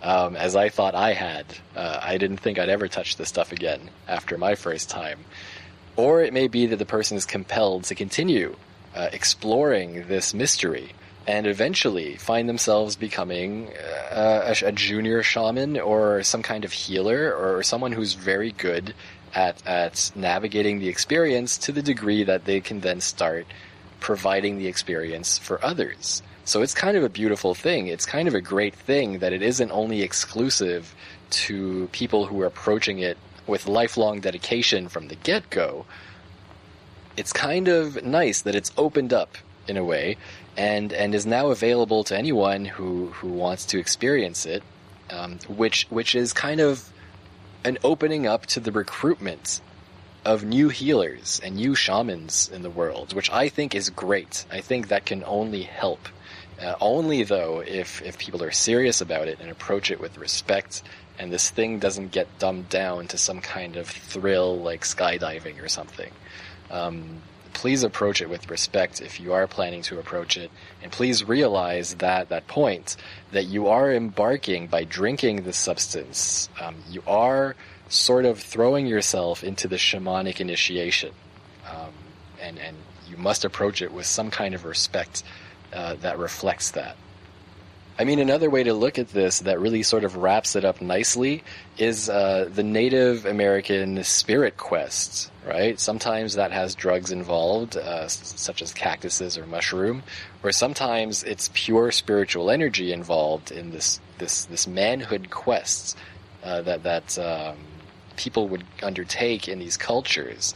Um, 0.02 0.36
as 0.36 0.54
I 0.54 0.68
thought 0.68 0.94
I 0.94 1.12
had, 1.12 1.46
uh, 1.76 2.00
I 2.02 2.18
didn't 2.18 2.38
think 2.38 2.58
I'd 2.58 2.68
ever 2.68 2.88
touch 2.88 3.16
this 3.16 3.28
stuff 3.28 3.52
again 3.52 3.90
after 4.06 4.38
my 4.38 4.54
first 4.54 4.88
time. 4.88 5.24
Or 5.96 6.22
it 6.22 6.32
may 6.32 6.46
be 6.46 6.66
that 6.66 6.76
the 6.76 6.86
person 6.86 7.16
is 7.16 7.26
compelled 7.26 7.84
to 7.84 7.96
continue 7.96 8.54
uh, 8.94 9.08
exploring 9.12 10.06
this 10.06 10.32
mystery 10.32 10.92
and 11.28 11.46
eventually 11.46 12.16
find 12.16 12.48
themselves 12.48 12.96
becoming 12.96 13.68
uh, 14.10 14.54
a, 14.62 14.68
a, 14.68 14.72
junior 14.72 15.22
shaman 15.22 15.78
or 15.78 16.22
some 16.22 16.42
kind 16.42 16.64
of 16.64 16.72
healer 16.72 17.34
or 17.34 17.62
someone 17.62 17.92
who's 17.92 18.14
very 18.14 18.52
good 18.52 18.94
at 19.34 19.64
at 19.66 20.10
navigating 20.14 20.78
the 20.78 20.88
experience 20.88 21.58
to 21.58 21.70
the 21.70 21.82
degree 21.82 22.24
that 22.24 22.46
they 22.46 22.60
can 22.60 22.80
then 22.80 22.98
start 22.98 23.46
providing 24.00 24.56
the 24.56 24.66
experience 24.66 25.36
for 25.36 25.62
others. 25.62 26.22
So 26.46 26.62
it's 26.62 26.72
kind 26.72 26.96
of 26.96 27.04
a 27.04 27.10
beautiful 27.10 27.54
thing. 27.54 27.88
It's 27.88 28.06
kind 28.06 28.26
of 28.26 28.34
a 28.34 28.40
great 28.40 28.74
thing 28.74 29.18
that 29.18 29.34
it 29.34 29.42
isn't 29.42 29.70
only 29.70 30.00
exclusive 30.00 30.94
to 31.44 31.90
people 31.92 32.24
who 32.24 32.40
are 32.40 32.46
approaching 32.46 33.00
it 33.00 33.18
with 33.46 33.66
lifelong 33.66 34.20
dedication 34.20 34.88
from 34.88 35.08
the 35.08 35.16
get 35.16 35.50
go. 35.50 35.84
It's 37.18 37.34
kind 37.34 37.68
of 37.68 38.02
nice 38.02 38.40
that 38.42 38.54
it's 38.54 38.72
opened 38.78 39.12
up 39.12 39.36
in 39.68 39.76
a 39.76 39.84
way 39.84 40.16
and 40.58 40.92
and 40.92 41.14
is 41.14 41.24
now 41.24 41.50
available 41.50 42.02
to 42.04 42.18
anyone 42.18 42.64
who 42.64 43.06
who 43.12 43.28
wants 43.28 43.64
to 43.66 43.78
experience 43.78 44.44
it, 44.44 44.62
um, 45.08 45.38
which 45.48 45.86
which 45.88 46.14
is 46.14 46.32
kind 46.32 46.60
of 46.60 46.92
an 47.64 47.78
opening 47.84 48.26
up 48.26 48.44
to 48.46 48.60
the 48.60 48.72
recruitment 48.72 49.60
of 50.24 50.44
new 50.44 50.68
healers 50.68 51.40
and 51.44 51.54
new 51.54 51.74
shamans 51.74 52.50
in 52.52 52.62
the 52.62 52.70
world, 52.70 53.14
which 53.14 53.30
I 53.30 53.48
think 53.48 53.74
is 53.74 53.88
great. 53.88 54.44
I 54.50 54.60
think 54.60 54.88
that 54.88 55.06
can 55.06 55.22
only 55.24 55.62
help. 55.62 56.08
Uh, 56.60 56.74
only 56.80 57.22
though 57.22 57.60
if 57.60 58.02
if 58.02 58.18
people 58.18 58.42
are 58.42 58.50
serious 58.50 59.00
about 59.00 59.28
it 59.28 59.38
and 59.40 59.48
approach 59.50 59.92
it 59.92 60.00
with 60.00 60.18
respect, 60.18 60.82
and 61.20 61.32
this 61.32 61.50
thing 61.50 61.78
doesn't 61.78 62.10
get 62.10 62.26
dumbed 62.40 62.68
down 62.68 63.06
to 63.08 63.16
some 63.16 63.40
kind 63.40 63.76
of 63.76 63.86
thrill 63.86 64.58
like 64.58 64.82
skydiving 64.82 65.62
or 65.62 65.68
something. 65.68 66.10
Um, 66.68 67.22
please 67.58 67.82
approach 67.82 68.22
it 68.22 68.30
with 68.30 68.48
respect 68.48 69.00
if 69.00 69.18
you 69.18 69.32
are 69.32 69.48
planning 69.48 69.82
to 69.82 69.98
approach 69.98 70.36
it, 70.36 70.48
and 70.80 70.92
please 70.92 71.24
realize 71.24 71.96
that 71.96 72.28
that 72.28 72.46
point 72.46 72.96
that 73.32 73.46
you 73.46 73.66
are 73.66 73.92
embarking 73.92 74.68
by 74.68 74.84
drinking 74.84 75.42
this 75.42 75.56
substance. 75.56 76.48
Um, 76.60 76.76
you 76.88 77.02
are 77.04 77.56
sort 77.88 78.26
of 78.26 78.38
throwing 78.38 78.86
yourself 78.86 79.42
into 79.42 79.66
the 79.66 79.74
shamanic 79.74 80.38
initiation, 80.38 81.12
um, 81.68 81.92
and 82.40 82.60
and 82.60 82.76
you 83.10 83.16
must 83.16 83.44
approach 83.44 83.82
it 83.82 83.92
with 83.92 84.06
some 84.06 84.30
kind 84.30 84.54
of 84.54 84.64
respect 84.64 85.24
uh, 85.72 85.96
that 85.96 86.16
reflects 86.16 86.70
that. 86.70 86.96
I 88.00 88.04
mean, 88.04 88.20
another 88.20 88.48
way 88.48 88.62
to 88.62 88.74
look 88.74 88.96
at 89.00 89.08
this 89.08 89.40
that 89.40 89.58
really 89.58 89.82
sort 89.82 90.04
of 90.04 90.16
wraps 90.16 90.54
it 90.54 90.64
up 90.64 90.80
nicely 90.80 91.42
is 91.78 92.08
uh, 92.08 92.48
the 92.52 92.62
Native 92.62 93.26
American 93.26 94.04
spirit 94.04 94.56
quest, 94.56 95.32
right? 95.44 95.80
Sometimes 95.80 96.34
that 96.34 96.52
has 96.52 96.76
drugs 96.76 97.10
involved, 97.10 97.76
uh, 97.76 98.06
such 98.06 98.62
as 98.62 98.72
cactuses 98.72 99.36
or 99.36 99.46
mushroom, 99.46 100.04
or 100.44 100.52
sometimes 100.52 101.24
it's 101.24 101.50
pure 101.52 101.90
spiritual 101.90 102.50
energy 102.50 102.92
involved 102.92 103.50
in 103.50 103.72
this 103.72 103.98
this 104.18 104.44
this 104.44 104.68
manhood 104.68 105.28
quest 105.30 105.96
uh, 106.44 106.62
that 106.62 106.84
that 106.84 107.18
um, 107.18 107.56
people 108.16 108.46
would 108.46 108.64
undertake 108.80 109.48
in 109.48 109.58
these 109.58 109.76
cultures. 109.76 110.54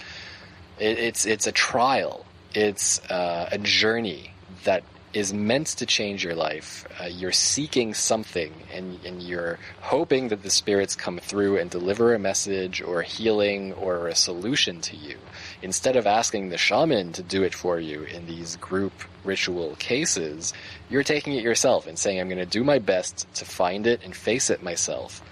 It, 0.78 0.96
it's 0.96 1.26
it's 1.26 1.48
a 1.48 1.52
trial. 1.52 2.24
It's 2.54 3.00
uh, 3.10 3.48
a 3.50 3.58
journey 3.58 4.30
that 4.62 4.84
is 5.12 5.32
meant 5.32 5.66
to 5.66 5.86
change 5.86 6.24
your 6.24 6.34
life. 6.34 6.86
Uh, 7.00 7.04
you're 7.04 7.32
seeking 7.32 7.94
something 7.94 8.52
and, 8.72 8.98
and 9.04 9.22
you're 9.22 9.58
hoping 9.80 10.28
that 10.28 10.42
the 10.42 10.50
spirits 10.50 10.96
come 10.96 11.18
through 11.18 11.58
and 11.58 11.70
deliver 11.70 12.14
a 12.14 12.18
message 12.18 12.80
or 12.80 13.02
healing 13.02 13.72
or 13.74 14.08
a 14.08 14.14
solution 14.14 14.80
to 14.80 14.96
you. 14.96 15.18
Instead 15.60 15.96
of 15.96 16.06
asking 16.06 16.48
the 16.48 16.58
shaman 16.58 17.12
to 17.12 17.22
do 17.22 17.42
it 17.42 17.54
for 17.54 17.78
you 17.78 18.02
in 18.04 18.26
these 18.26 18.56
group 18.56 18.92
ritual 19.24 19.76
cases, 19.76 20.52
you're 20.88 21.02
taking 21.02 21.34
it 21.34 21.44
yourself 21.44 21.86
and 21.86 21.98
saying, 21.98 22.20
I'm 22.20 22.28
going 22.28 22.38
to 22.38 22.46
do 22.46 22.64
my 22.64 22.78
best 22.78 23.32
to 23.34 23.44
find 23.44 23.86
it 23.86 24.00
and 24.04 24.14
face 24.14 24.50
it 24.50 24.62
myself. 24.62 25.22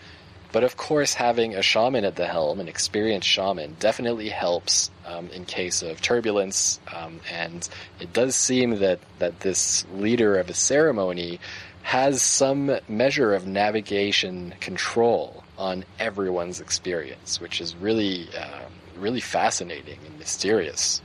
But 0.53 0.65
of 0.65 0.77
course, 0.77 1.15
having 1.15 1.55
a 1.55 1.63
shaman 1.63 2.05
at 2.05 2.17
the 2.17 2.27
helm, 2.27 2.59
an 2.59 2.67
experienced 2.67 3.29
shaman, 3.29 3.77
definitely 3.79 4.29
helps 4.29 4.91
um, 5.07 5.29
in 5.29 5.45
case 5.45 5.83
of 5.83 6.01
turbulence. 6.01 6.81
Um, 6.93 7.21
and 7.31 7.69
it 8.01 8.13
does 8.13 8.35
seem 8.35 8.79
that, 8.81 8.99
that 9.21 9.41
this 9.41 9.87
leader 9.95 10.39
of 10.39 10.51
a 10.51 10.55
ceremony 10.55 11.39
has 11.83 12.21
some 12.21 12.79
measure 12.89 13.33
of 13.33 13.47
navigation 13.47 14.55
control 14.61 15.45
on 15.57 15.85
everyone's 15.99 16.61
experience, 16.61 17.41
which 17.41 17.61
is 17.61 17.77
really, 17.77 18.29
um, 18.35 18.73
really 18.97 19.21
fascinating 19.21 19.99
and 20.05 20.19
mysterious. 20.19 21.01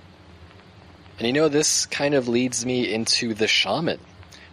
And 1.20 1.28
you 1.28 1.34
know, 1.34 1.50
this 1.50 1.86
kind 1.86 2.16
of 2.16 2.28
leads 2.28 2.66
me 2.66 2.92
into 2.92 3.34
the 3.34 3.48
shaman. 3.48 4.00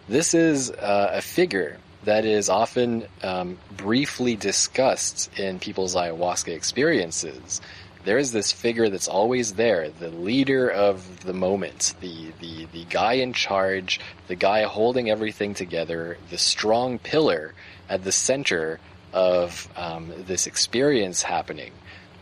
This 0.07 0.33
is 0.33 0.69
uh, 0.69 1.11
a 1.13 1.21
figure 1.21 1.77
that 2.05 2.25
is 2.25 2.49
often 2.49 3.07
um, 3.21 3.57
briefly 3.75 4.35
discussed 4.35 5.29
in 5.37 5.59
people's 5.59 5.95
ayahuasca 5.95 6.53
experiences. 6.53 7.61
There 8.03 8.17
is 8.17 8.33
this 8.33 8.51
figure 8.51 8.89
that's 8.89 9.07
always 9.07 9.53
there, 9.53 9.89
the 9.89 10.09
leader 10.09 10.69
of 10.69 11.23
the 11.23 11.33
moment, 11.33 11.93
the, 12.01 12.33
the, 12.41 12.65
the 12.65 12.83
guy 12.85 13.13
in 13.13 13.31
charge, 13.31 14.01
the 14.27 14.35
guy 14.35 14.63
holding 14.63 15.09
everything 15.09 15.53
together, 15.53 16.17
the 16.29 16.37
strong 16.37 16.99
pillar 16.99 17.53
at 17.87 18.03
the 18.03 18.11
center 18.11 18.79
of 19.13 19.69
um, 19.77 20.11
this 20.25 20.47
experience 20.47 21.23
happening. 21.23 21.71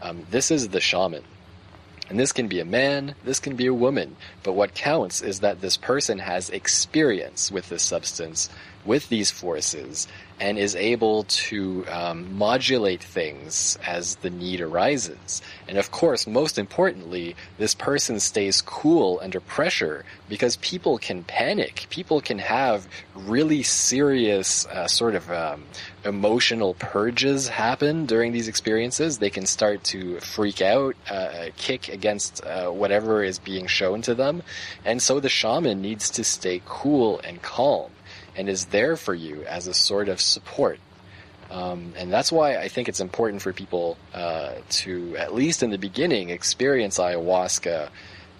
Um, 0.03 0.25
this 0.29 0.51
is 0.51 0.69
the 0.69 0.79
shaman. 0.81 1.23
And 2.11 2.19
this 2.19 2.33
can 2.33 2.49
be 2.49 2.59
a 2.59 2.65
man, 2.65 3.15
this 3.23 3.39
can 3.39 3.55
be 3.55 3.67
a 3.67 3.73
woman, 3.73 4.17
but 4.43 4.51
what 4.51 4.73
counts 4.73 5.21
is 5.21 5.39
that 5.39 5.61
this 5.61 5.77
person 5.77 6.19
has 6.19 6.49
experience 6.49 7.49
with 7.49 7.69
this 7.69 7.83
substance 7.83 8.49
with 8.83 9.07
these 9.07 9.31
forces 9.31 10.09
and 10.41 10.57
is 10.57 10.75
able 10.75 11.23
to 11.25 11.85
um, 11.87 12.35
modulate 12.35 13.03
things 13.03 13.77
as 13.85 14.15
the 14.17 14.29
need 14.31 14.59
arises. 14.59 15.39
And 15.67 15.77
of 15.77 15.91
course, 15.91 16.25
most 16.25 16.57
importantly, 16.57 17.35
this 17.59 17.75
person 17.75 18.19
stays 18.19 18.59
cool 18.63 19.19
under 19.21 19.39
pressure 19.39 20.03
because 20.27 20.55
people 20.57 20.97
can 20.97 21.23
panic. 21.23 21.85
People 21.91 22.21
can 22.21 22.39
have 22.39 22.87
really 23.13 23.61
serious 23.61 24.65
uh, 24.65 24.87
sort 24.87 25.13
of 25.13 25.29
um, 25.31 25.63
emotional 26.03 26.73
purges 26.73 27.47
happen 27.47 28.07
during 28.07 28.31
these 28.31 28.47
experiences. 28.47 29.19
They 29.19 29.29
can 29.29 29.45
start 29.45 29.83
to 29.85 30.19
freak 30.21 30.59
out, 30.59 30.95
uh, 31.07 31.49
kick 31.55 31.87
against 31.89 32.43
uh, 32.43 32.69
whatever 32.69 33.23
is 33.23 33.37
being 33.37 33.67
shown 33.67 34.01
to 34.01 34.15
them. 34.15 34.41
And 34.85 35.03
so 35.03 35.19
the 35.19 35.29
shaman 35.29 35.83
needs 35.83 36.09
to 36.11 36.23
stay 36.23 36.63
cool 36.65 37.21
and 37.23 37.39
calm 37.43 37.91
and 38.35 38.49
is 38.49 38.65
there 38.65 38.95
for 38.95 39.13
you 39.13 39.43
as 39.43 39.67
a 39.67 39.73
sort 39.73 40.09
of 40.09 40.21
support. 40.21 40.79
Um, 41.49 41.93
and 41.97 42.11
that's 42.11 42.31
why 42.31 42.55
I 42.55 42.69
think 42.69 42.87
it's 42.87 43.01
important 43.01 43.41
for 43.41 43.51
people 43.51 43.97
uh, 44.13 44.53
to, 44.69 45.17
at 45.17 45.33
least 45.33 45.63
in 45.63 45.69
the 45.69 45.77
beginning, 45.77 46.29
experience 46.29 46.97
ayahuasca 46.97 47.89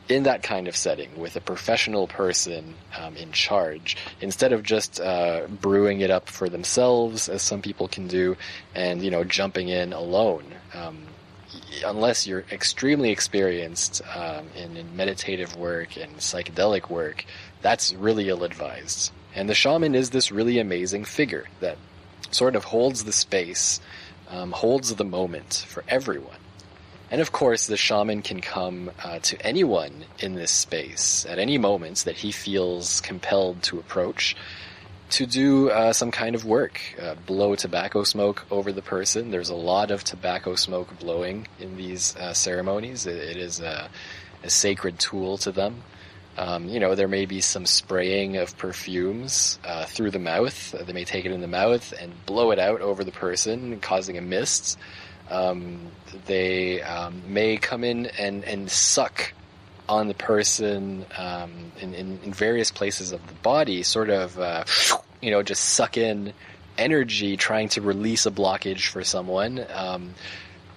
in 0.07 0.24
that 0.24 0.43
kind 0.43 0.67
of 0.67 0.75
setting 0.75 1.19
with 1.19 1.36
a 1.36 1.41
professional 1.41 2.07
person 2.07 2.74
um, 2.98 3.15
in 3.15 3.31
charge 3.31 3.98
instead 4.19 4.51
of 4.51 4.63
just 4.63 5.00
uh, 5.00 5.48
brewing 5.48 6.01
it 6.01 6.10
up 6.10 6.29
for 6.29 6.50
themselves, 6.50 7.29
as 7.29 7.41
some 7.41 7.62
people 7.62 7.88
can 7.88 8.07
do, 8.07 8.36
and 8.75 9.03
you 9.03 9.12
know 9.12 9.24
jumping 9.24 9.69
in 9.69 9.93
alone. 9.93 10.43
Um, 10.74 11.03
unless 11.86 12.27
you're 12.27 12.45
extremely 12.51 13.12
experienced 13.12 14.01
um, 14.15 14.48
in, 14.55 14.77
in 14.77 14.95
meditative 14.95 15.55
work 15.55 15.98
and 15.98 16.17
psychedelic 16.17 16.89
work, 16.89 17.25
that's 17.62 17.93
really 17.93 18.29
ill 18.29 18.43
advised. 18.43 19.12
And 19.36 19.50
the 19.50 19.56
shaman 19.56 19.96
is 19.96 20.10
this 20.10 20.32
really 20.32 20.60
amazing 20.60 21.06
figure 21.06 21.46
that 21.60 21.78
sort 22.32 22.56
of 22.56 22.66
holds 22.66 23.04
the 23.04 23.12
space, 23.12 23.80
um, 24.30 24.52
holds 24.52 24.96
the 24.96 25.06
moment 25.06 25.66
for 25.68 25.84
everyone. 25.88 26.38
And 27.10 27.20
of 27.20 27.32
course, 27.32 27.68
the 27.68 27.78
shaman 27.78 28.22
can 28.22 28.40
come 28.40 28.92
uh, 29.04 29.20
to 29.20 29.46
anyone 29.46 30.06
in 30.20 30.36
this 30.36 30.52
space 30.52 31.26
at 31.28 31.40
any 31.40 31.58
moment 31.58 32.00
that 32.06 32.16
he 32.16 32.32
feels 32.32 33.02
compelled 33.02 33.64
to 33.64 33.80
approach 33.80 34.36
to 35.12 35.26
do 35.26 35.70
uh, 35.70 35.92
some 35.92 36.10
kind 36.10 36.36
of 36.36 36.46
work, 36.46 36.80
uh, 37.02 37.16
blow 37.26 37.56
tobacco 37.56 38.04
smoke 38.04 38.46
over 38.50 38.72
the 38.72 38.82
person. 38.82 39.30
There's 39.30 39.50
a 39.50 39.56
lot 39.56 39.92
of 39.92 40.06
tobacco 40.06 40.56
smoke 40.56 40.98
blowing 41.00 41.48
in 41.60 41.76
these 41.76 42.16
uh, 42.16 42.34
ceremonies. 42.34 43.06
it, 43.06 43.18
it 43.18 43.38
is 43.38 43.60
a, 43.60 43.90
a, 44.44 44.50
sacred 44.50 45.00
tool 45.00 45.38
to 45.40 45.52
them. 45.52 45.84
Um, 46.38 46.70
you 46.70 46.80
know, 46.80 46.96
there 46.96 47.08
may 47.08 47.26
be 47.26 47.42
some 47.42 47.66
spraying 47.66 48.38
of 48.38 48.58
perfumes 48.58 49.60
uh, 49.66 49.86
through 49.86 50.12
the 50.12 50.20
mouth. 50.20 50.72
They 50.72 50.94
may 50.94 51.04
take 51.04 51.26
it 51.26 51.32
in 51.32 51.42
the 51.42 51.48
mouth 51.48 51.94
and 52.00 52.14
blow 52.26 52.52
it 52.52 52.60
out 52.60 52.82
over 52.82 53.04
the 53.04 53.12
person, 53.12 53.80
causing 53.80 54.18
a 54.18 54.22
mist. 54.22 54.78
Um, 55.30 55.92
they 56.26 56.82
um, 56.82 57.22
may 57.28 57.58
come 57.58 57.84
in 57.84 58.08
and, 58.08 58.44
and 58.44 58.70
suck 58.70 59.34
on 59.88 60.08
the 60.08 60.14
person 60.14 61.06
um, 61.18 61.72
in, 61.80 61.94
in, 61.94 62.20
in, 62.24 62.34
various 62.34 62.72
places 62.72 63.12
of 63.12 63.26
the 63.28 63.34
body, 63.36 63.84
sort 63.84 64.10
of, 64.10 64.40
uh, 64.40 64.64
you 65.22 65.32
know, 65.32 65.44
just 65.44 65.64
suck 65.64 65.98
in 65.98 66.34
energy 66.78 67.36
trying 67.38 67.70
to 67.70 67.82
release 67.82 68.26
a 68.26 68.32
blockage 68.32 68.88
for 68.88 69.04
someone. 69.04 69.66
Um, 69.74 70.14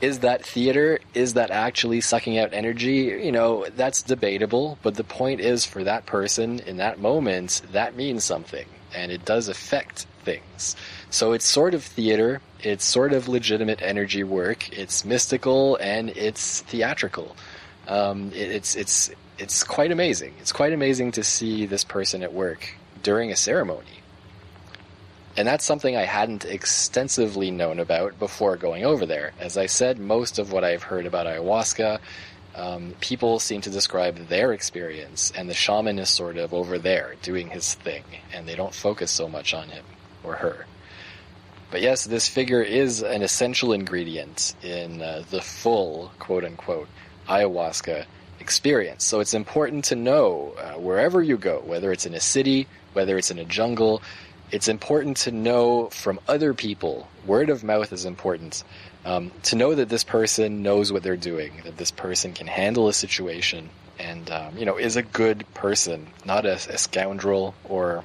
is 0.00 0.20
that 0.20 0.44
theater? 0.44 0.98
Is 1.14 1.34
that 1.34 1.50
actually 1.50 2.00
sucking 2.00 2.38
out 2.38 2.52
energy? 2.52 3.20
You 3.24 3.32
know, 3.32 3.66
that's 3.76 4.02
debatable, 4.02 4.78
but 4.82 4.94
the 4.96 5.04
point 5.04 5.40
is 5.40 5.64
for 5.64 5.84
that 5.84 6.06
person 6.06 6.60
in 6.60 6.76
that 6.78 6.98
moment, 7.00 7.62
that 7.72 7.96
means 7.96 8.24
something. 8.24 8.66
and 8.94 9.10
it 9.12 9.24
does 9.24 9.48
affect 9.48 10.06
things. 10.24 10.76
So 11.10 11.32
it's 11.32 11.44
sort 11.44 11.74
of 11.74 11.82
theater, 11.84 12.40
it's 12.60 12.84
sort 12.84 13.12
of 13.12 13.28
legitimate 13.28 13.82
energy 13.82 14.24
work, 14.24 14.72
it's 14.76 15.04
mystical, 15.04 15.76
and 15.76 16.10
it's 16.10 16.60
theatrical. 16.62 17.36
Um, 17.88 18.30
it, 18.34 18.50
it's 18.50 18.76
it's 18.76 19.10
it's 19.38 19.64
quite 19.64 19.90
amazing. 19.92 20.34
It's 20.40 20.52
quite 20.52 20.72
amazing 20.72 21.12
to 21.12 21.24
see 21.24 21.66
this 21.66 21.84
person 21.84 22.22
at 22.22 22.32
work 22.32 22.74
during 23.02 23.30
a 23.32 23.36
ceremony. 23.36 24.00
And 25.36 25.48
that's 25.48 25.64
something 25.64 25.96
I 25.96 26.04
hadn't 26.04 26.44
extensively 26.44 27.50
known 27.50 27.80
about 27.80 28.18
before 28.18 28.56
going 28.56 28.84
over 28.84 29.04
there. 29.04 29.32
As 29.40 29.56
I 29.56 29.66
said, 29.66 29.98
most 29.98 30.38
of 30.38 30.52
what 30.52 30.62
I've 30.62 30.84
heard 30.84 31.06
about 31.06 31.26
ayahuasca, 31.26 31.98
um, 32.54 32.94
people 33.00 33.40
seem 33.40 33.60
to 33.62 33.70
describe 33.70 34.28
their 34.28 34.52
experience, 34.52 35.32
and 35.36 35.50
the 35.50 35.54
shaman 35.54 35.98
is 35.98 36.08
sort 36.08 36.36
of 36.36 36.54
over 36.54 36.78
there 36.78 37.14
doing 37.20 37.48
his 37.48 37.74
thing, 37.74 38.04
and 38.32 38.46
they 38.46 38.54
don't 38.54 38.72
focus 38.72 39.10
so 39.10 39.28
much 39.28 39.52
on 39.54 39.68
him 39.68 39.84
or 40.22 40.36
her. 40.36 40.66
But 41.72 41.82
yes, 41.82 42.04
this 42.04 42.28
figure 42.28 42.62
is 42.62 43.02
an 43.02 43.22
essential 43.22 43.72
ingredient 43.72 44.54
in 44.62 45.02
uh, 45.02 45.24
the 45.30 45.42
full, 45.42 46.12
quote 46.20 46.44
unquote, 46.44 46.88
ayahuasca 47.28 48.04
experience. 48.38 49.04
So 49.04 49.18
it's 49.18 49.34
important 49.34 49.86
to 49.86 49.96
know 49.96 50.54
uh, 50.56 50.78
wherever 50.78 51.20
you 51.20 51.36
go, 51.36 51.60
whether 51.64 51.90
it's 51.90 52.06
in 52.06 52.14
a 52.14 52.20
city, 52.20 52.68
whether 52.92 53.18
it's 53.18 53.32
in 53.32 53.40
a 53.40 53.44
jungle, 53.44 54.02
it's 54.50 54.68
important 54.68 55.16
to 55.18 55.32
know 55.32 55.88
from 55.88 56.20
other 56.28 56.54
people. 56.54 57.08
Word 57.26 57.50
of 57.50 57.64
mouth 57.64 57.92
is 57.92 58.04
important. 58.04 58.62
Um, 59.04 59.32
to 59.44 59.56
know 59.56 59.74
that 59.74 59.88
this 59.88 60.04
person 60.04 60.62
knows 60.62 60.92
what 60.92 61.02
they're 61.02 61.16
doing, 61.16 61.52
that 61.64 61.76
this 61.76 61.90
person 61.90 62.32
can 62.32 62.46
handle 62.46 62.88
a 62.88 62.92
situation, 62.92 63.68
and 63.98 64.30
um, 64.30 64.56
you 64.56 64.64
know 64.64 64.76
is 64.78 64.96
a 64.96 65.02
good 65.02 65.44
person, 65.54 66.06
not 66.24 66.46
a, 66.46 66.54
a 66.54 66.78
scoundrel 66.78 67.54
or 67.64 68.04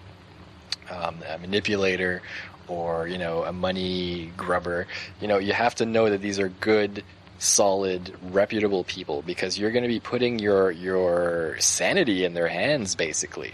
um, 0.89 1.17
a 1.27 1.37
manipulator 1.37 2.21
or 2.67 3.07
you 3.07 3.17
know 3.17 3.43
a 3.43 3.53
money 3.53 4.31
grubber. 4.35 4.87
You 5.21 5.27
know 5.27 5.37
you 5.37 5.53
have 5.53 5.75
to 5.75 5.85
know 5.85 6.09
that 6.09 6.21
these 6.21 6.39
are 6.39 6.49
good, 6.49 7.03
solid, 7.37 8.13
reputable 8.31 8.83
people 8.83 9.21
because 9.21 9.57
you're 9.57 9.71
going 9.71 9.83
to 9.83 9.89
be 9.89 9.99
putting 9.99 10.39
your 10.39 10.71
your 10.71 11.57
sanity 11.59 12.25
in 12.25 12.33
their 12.33 12.47
hands, 12.47 12.95
basically. 12.95 13.53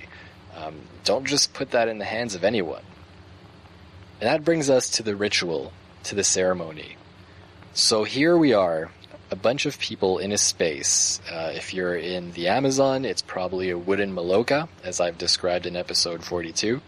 Um, 0.55 0.75
don't 1.03 1.25
just 1.25 1.53
put 1.53 1.71
that 1.71 1.87
in 1.87 1.97
the 1.97 2.05
hands 2.05 2.35
of 2.35 2.43
anyone. 2.43 2.83
And 4.21 4.29
that 4.29 4.45
brings 4.45 4.69
us 4.69 4.89
to 4.91 5.03
the 5.03 5.15
ritual, 5.15 5.73
to 6.03 6.15
the 6.15 6.23
ceremony. 6.23 6.97
So 7.73 8.03
here 8.05 8.37
we 8.37 8.53
are, 8.53 8.89
a 9.31 9.35
bunch 9.35 9.65
of 9.65 9.77
people 9.79 10.17
in 10.19 10.31
a 10.31 10.37
space. 10.37 11.19
Uh, 11.29 11.51
if 11.53 11.73
you're 11.73 11.95
in 11.95 12.31
the 12.31 12.47
Amazon, 12.47 13.05
it's 13.05 13.21
probably 13.21 13.69
a 13.69 13.77
wooden 13.77 14.13
maloca, 14.13 14.69
as 14.83 15.01
I've 15.01 15.17
described 15.17 15.65
in 15.65 15.75
episode 15.75 16.23
42. 16.23 16.81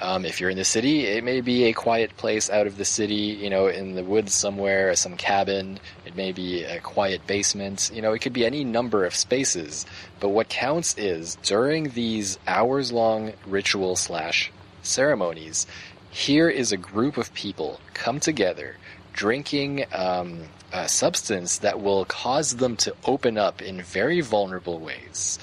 Um, 0.00 0.24
if 0.24 0.40
you're 0.40 0.50
in 0.50 0.56
the 0.56 0.64
city, 0.64 1.06
it 1.06 1.22
may 1.22 1.40
be 1.40 1.64
a 1.64 1.72
quiet 1.72 2.16
place 2.16 2.50
out 2.50 2.66
of 2.66 2.76
the 2.76 2.84
city, 2.84 3.14
you 3.14 3.48
know, 3.48 3.68
in 3.68 3.94
the 3.94 4.02
woods 4.02 4.34
somewhere, 4.34 4.94
some 4.96 5.16
cabin. 5.16 5.78
It 6.04 6.16
may 6.16 6.32
be 6.32 6.64
a 6.64 6.80
quiet 6.80 7.26
basement. 7.26 7.90
You 7.94 8.02
know, 8.02 8.12
it 8.12 8.18
could 8.18 8.32
be 8.32 8.44
any 8.44 8.64
number 8.64 9.04
of 9.04 9.14
spaces. 9.14 9.86
But 10.18 10.30
what 10.30 10.48
counts 10.48 10.98
is 10.98 11.36
during 11.42 11.90
these 11.90 12.38
hours 12.46 12.90
long 12.90 13.34
ritual 13.46 13.94
slash 13.94 14.50
ceremonies, 14.82 15.66
here 16.10 16.48
is 16.48 16.72
a 16.72 16.76
group 16.76 17.16
of 17.16 17.32
people 17.34 17.80
come 17.94 18.20
together 18.20 18.76
drinking 19.12 19.84
um, 19.92 20.40
a 20.72 20.88
substance 20.88 21.58
that 21.58 21.80
will 21.80 22.04
cause 22.04 22.56
them 22.56 22.76
to 22.76 22.94
open 23.04 23.38
up 23.38 23.62
in 23.62 23.80
very 23.80 24.20
vulnerable 24.20 24.80
ways. 24.80 25.38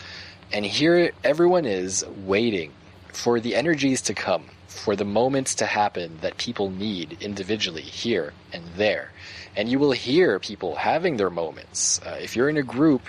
And 0.51 0.65
here 0.65 1.11
everyone 1.23 1.65
is 1.65 2.05
waiting 2.25 2.73
for 3.13 3.39
the 3.39 3.55
energies 3.55 4.01
to 4.03 4.13
come, 4.13 4.45
for 4.67 4.95
the 4.95 5.05
moments 5.05 5.55
to 5.55 5.65
happen 5.65 6.17
that 6.21 6.37
people 6.37 6.69
need 6.69 7.17
individually 7.21 7.81
here 7.81 8.33
and 8.53 8.63
there. 8.75 9.11
And 9.55 9.69
you 9.69 9.79
will 9.79 9.91
hear 9.91 10.39
people 10.39 10.75
having 10.75 11.17
their 11.17 11.29
moments. 11.29 11.99
Uh, 12.05 12.17
if 12.21 12.35
you're 12.35 12.49
in 12.49 12.57
a 12.57 12.63
group, 12.63 13.01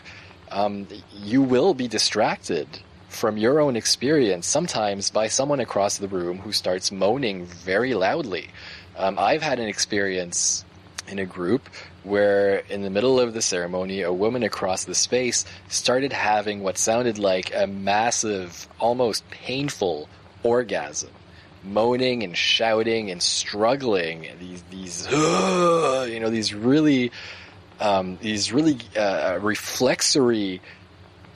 um, 0.51 0.87
you 1.15 1.43
will 1.43 1.75
be 1.75 1.89
distracted 1.89 2.69
from 3.09 3.37
your 3.37 3.61
own 3.61 3.77
experience 3.77 4.47
sometimes 4.47 5.11
by 5.11 5.29
someone 5.29 5.61
across 5.61 5.99
the 5.99 6.09
room 6.09 6.39
who 6.39 6.53
starts 6.53 6.91
moaning 6.91 7.45
very 7.47 7.95
loudly. 7.95 8.49
Um, 8.97 9.19
I've 9.19 9.43
had 9.43 9.59
an 9.59 9.69
experience 9.69 10.65
in 11.09 11.19
a 11.19 11.27
group 11.27 11.69
where 12.05 12.59
in 12.69 12.83
the 12.83 12.91
middle 12.91 13.21
of 13.21 13.33
the 13.33 13.43
ceremony, 13.43 14.03
a 14.03 14.13
woman 14.13 14.43
across 14.43 14.85
the 14.85 14.95
space 14.95 15.45
started 15.69 16.13
having 16.13 16.63
what 16.63 16.79
sounded 16.79 17.19
like 17.19 17.55
a 17.55 17.67
massive, 17.67 18.69
almost 18.79 19.29
painful 19.31 20.09
orgasm. 20.43 21.11
Moaning 21.65 22.25
and 22.25 22.37
shouting 22.37 23.13
and 23.13 23.23
struggling, 23.23 24.27
these 24.41 24.63
these 24.63 25.07
uh, 25.07 26.09
you 26.11 26.19
know 26.19 26.29
these 26.29 26.53
really 26.53 27.13
um, 27.79 28.19
these 28.21 28.53
really 28.53 28.79
uh, 28.97 29.39
reflexory 29.39 30.59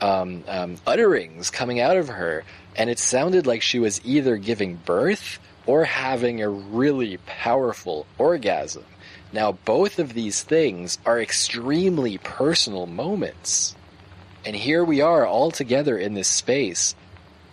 um, 0.01 0.43
um, 0.49 0.77
utterings 0.85 1.51
coming 1.51 1.79
out 1.79 1.97
of 1.97 2.09
her, 2.09 2.43
and 2.75 2.91
it 2.91 2.99
sounded 2.99 3.47
like 3.47 3.63
she 3.63 3.79
was 3.79 4.01
either 4.05 4.37
giving 4.37 4.75
birth 4.75 5.39
or 5.65 5.85
having 5.85 6.43
a 6.43 6.49
really 6.49 7.19
powerful 7.27 8.05
orgasm. 8.19 8.85
Now, 9.37 9.53
both 9.53 9.99
of 9.99 10.15
these 10.15 10.43
things 10.43 10.97
are 11.05 11.21
extremely 11.21 12.17
personal 12.17 12.87
moments. 12.87 13.77
And 14.47 14.57
here 14.57 14.83
we 14.83 15.03
are 15.03 15.27
all 15.27 15.51
together 15.51 15.99
in 15.99 16.15
this 16.15 16.27
space, 16.27 16.95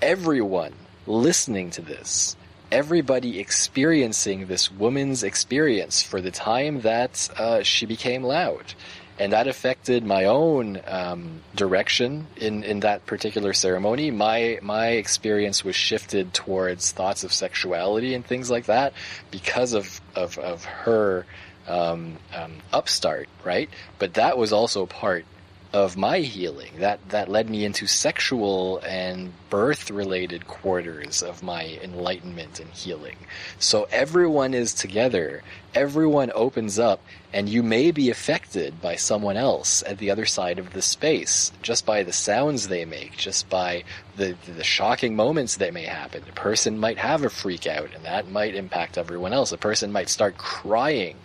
everyone 0.01 0.71
listening 1.07 1.71
to 1.71 1.81
this, 1.81 2.37
everybody 2.71 3.37
experiencing 3.37 4.47
this 4.47 4.71
woman's 4.71 5.23
experience 5.23 6.01
for 6.01 6.21
the 6.21 6.31
time 6.31 6.79
that 6.81 7.29
uh, 7.37 7.63
she 7.63 7.85
became 7.85 8.23
loud. 8.23 8.75
And 9.19 9.33
that 9.33 9.49
affected 9.49 10.05
my 10.05 10.23
own 10.23 10.79
um, 10.87 11.41
direction 11.53 12.27
in, 12.37 12.63
in 12.63 12.79
that 12.79 13.05
particular 13.05 13.51
ceremony. 13.51 14.09
My 14.09 14.57
my 14.61 14.87
experience 14.91 15.65
was 15.65 15.75
shifted 15.75 16.33
towards 16.33 16.93
thoughts 16.93 17.25
of 17.25 17.33
sexuality 17.33 18.15
and 18.15 18.25
things 18.25 18.49
like 18.49 18.67
that 18.67 18.93
because 19.31 19.73
of 19.73 19.99
of, 20.15 20.39
of 20.39 20.63
her 20.63 21.25
um, 21.67 22.17
um, 22.35 22.53
upstart, 22.71 23.29
right? 23.43 23.69
But 23.99 24.15
that 24.15 24.37
was 24.37 24.53
also 24.53 24.85
part 24.85 25.25
of 25.73 25.97
my 25.97 26.19
healing. 26.19 26.71
That 26.77 27.09
that 27.09 27.29
led 27.29 27.49
me 27.49 27.65
into 27.65 27.87
sexual 27.87 28.77
and 28.85 29.33
birth 29.49 29.89
related 29.89 30.47
quarters 30.47 31.23
of 31.23 31.41
my 31.41 31.79
enlightenment 31.81 32.59
and 32.59 32.69
healing. 32.69 33.17
So 33.57 33.87
everyone 33.91 34.53
is 34.53 34.75
together. 34.75 35.41
Everyone 35.73 36.31
opens 36.35 36.77
up 36.77 37.01
and 37.33 37.49
you 37.49 37.63
may 37.63 37.89
be 37.89 38.11
affected 38.11 38.79
by 38.79 38.95
someone 38.95 39.35
else 39.35 39.83
at 39.87 39.97
the 39.97 40.11
other 40.11 40.27
side 40.27 40.59
of 40.59 40.73
the 40.73 40.81
space 40.83 41.51
just 41.63 41.87
by 41.87 42.03
the 42.03 42.13
sounds 42.13 42.67
they 42.67 42.85
make, 42.85 43.17
just 43.17 43.49
by 43.49 43.83
the 44.15 44.35
the 44.45 44.63
shocking 44.63 45.15
moments 45.15 45.57
that 45.57 45.73
may 45.73 45.85
happen. 45.85 46.21
A 46.29 46.33
person 46.33 46.77
might 46.77 46.99
have 46.99 47.23
a 47.23 47.31
freak 47.31 47.65
out 47.65 47.89
and 47.95 48.05
that 48.05 48.29
might 48.29 48.53
impact 48.53 48.99
everyone 48.99 49.33
else. 49.33 49.51
A 49.51 49.57
person 49.57 49.91
might 49.91 50.09
start 50.09 50.37
crying 50.37 51.17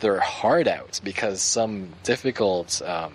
their 0.00 0.20
heart 0.20 0.66
out 0.66 1.00
because 1.02 1.42
some 1.42 1.90
difficult 2.02 2.80
um, 2.82 3.12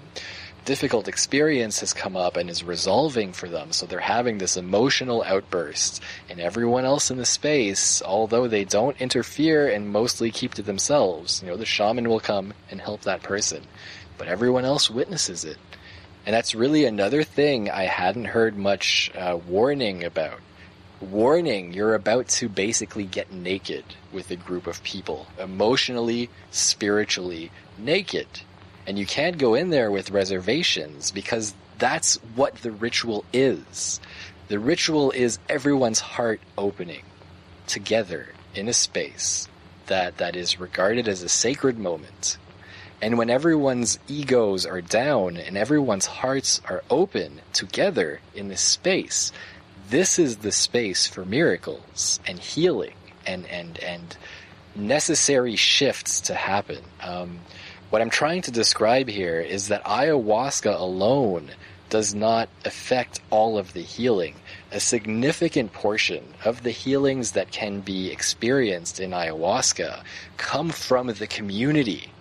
difficult 0.65 1.07
experience 1.07 1.81
has 1.81 1.93
come 1.93 2.15
up 2.15 2.37
and 2.37 2.49
is 2.49 2.63
resolving 2.63 3.33
for 3.33 3.49
them. 3.49 3.71
So 3.71 3.85
they're 3.85 3.99
having 3.99 4.37
this 4.37 4.57
emotional 4.57 5.23
outburst, 5.23 6.01
and 6.29 6.39
everyone 6.39 6.85
else 6.85 7.11
in 7.11 7.17
the 7.17 7.25
space, 7.25 8.01
although 8.01 8.47
they 8.47 8.63
don't 8.63 8.99
interfere 9.01 9.67
and 9.67 9.89
mostly 9.89 10.31
keep 10.31 10.53
to 10.55 10.61
themselves, 10.61 11.41
you 11.41 11.49
know, 11.49 11.57
the 11.57 11.65
shaman 11.65 12.07
will 12.07 12.19
come 12.19 12.53
and 12.71 12.79
help 12.79 13.01
that 13.01 13.23
person, 13.23 13.63
but 14.17 14.27
everyone 14.27 14.65
else 14.65 14.89
witnesses 14.89 15.43
it. 15.43 15.57
And 16.25 16.33
that's 16.33 16.55
really 16.55 16.85
another 16.85 17.23
thing 17.23 17.69
I 17.69 17.83
hadn't 17.83 18.25
heard 18.25 18.57
much 18.57 19.11
uh, 19.15 19.37
warning 19.45 20.05
about 20.05 20.39
warning, 21.03 21.73
you're 21.73 21.95
about 21.95 22.27
to 22.29 22.49
basically 22.49 23.03
get 23.03 23.31
naked 23.31 23.85
with 24.11 24.31
a 24.31 24.35
group 24.35 24.67
of 24.67 24.83
people, 24.83 25.27
emotionally, 25.39 26.29
spiritually 26.51 27.51
naked. 27.77 28.27
And 28.87 28.97
you 28.97 29.05
can't 29.05 29.37
go 29.37 29.53
in 29.53 29.69
there 29.69 29.91
with 29.91 30.11
reservations 30.11 31.11
because 31.11 31.53
that's 31.77 32.15
what 32.35 32.55
the 32.55 32.71
ritual 32.71 33.25
is. 33.31 33.99
The 34.47 34.59
ritual 34.59 35.11
is 35.11 35.39
everyone's 35.49 35.99
heart 35.99 36.41
opening 36.57 37.03
together 37.67 38.29
in 38.55 38.67
a 38.67 38.73
space 38.73 39.47
that, 39.87 40.17
that 40.17 40.35
is 40.35 40.59
regarded 40.59 41.07
as 41.07 41.21
a 41.21 41.29
sacred 41.29 41.77
moment. 41.77 42.37
And 43.01 43.17
when 43.17 43.29
everyone's 43.29 43.99
egos 44.07 44.65
are 44.65 44.79
down 44.79 45.35
and 45.35 45.57
everyone's 45.57 46.05
hearts 46.05 46.61
are 46.69 46.83
open 46.89 47.41
together 47.51 48.21
in 48.33 48.47
this 48.47 48.61
space, 48.61 49.31
this 49.93 50.17
is 50.17 50.37
the 50.37 50.51
space 50.51 51.05
for 51.05 51.23
miracles 51.23 52.19
and 52.25 52.39
healing 52.39 52.95
and 53.27 53.45
and 53.45 53.77
and 53.77 54.17
necessary 54.75 55.55
shifts 55.55 56.19
to 56.21 56.33
happen. 56.33 56.83
Um, 56.99 57.41
what 57.91 58.01
I'm 58.01 58.09
trying 58.09 58.41
to 58.41 58.51
describe 58.51 59.07
here 59.07 59.39
is 59.39 59.67
that 59.67 59.83
ayahuasca 59.83 60.79
alone 60.79 61.51
does 61.91 62.15
not 62.15 62.49
affect 62.65 63.19
all 63.29 63.59
of 63.59 63.73
the 63.73 63.83
healing. 63.83 64.33
A 64.71 64.79
significant 64.79 65.73
portion 65.73 66.23
of 66.43 66.63
the 66.63 66.71
healings 66.71 67.33
that 67.33 67.51
can 67.51 67.81
be 67.81 68.11
experienced 68.11 68.99
in 68.99 69.11
ayahuasca 69.11 70.01
come 70.37 70.71
from 70.71 71.05
the 71.05 71.27
community. 71.27 72.12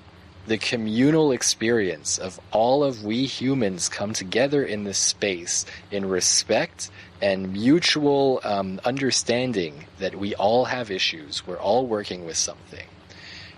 The 0.46 0.59
communal 0.59 1.31
experience 1.31 2.18
of 2.18 2.40
all 2.50 2.83
of 2.83 3.05
we 3.05 3.26
humans 3.26 3.88
come 3.88 4.12
together 4.12 4.64
in 4.64 4.83
this 4.83 4.98
space 4.98 5.64
in 5.92 6.09
respect 6.09 6.90
and 7.20 7.52
mutual 7.52 8.40
um, 8.42 8.81
understanding 8.85 9.85
that 10.00 10.16
we 10.16 10.35
all 10.35 10.64
have 10.64 10.90
issues. 10.90 11.46
We're 11.46 11.61
all 11.61 11.87
working 11.87 12.24
with 12.24 12.37
something. 12.37 12.87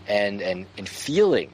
And, 0.07 0.43
and, 0.43 0.67
and 0.77 0.87
feeling 0.87 1.51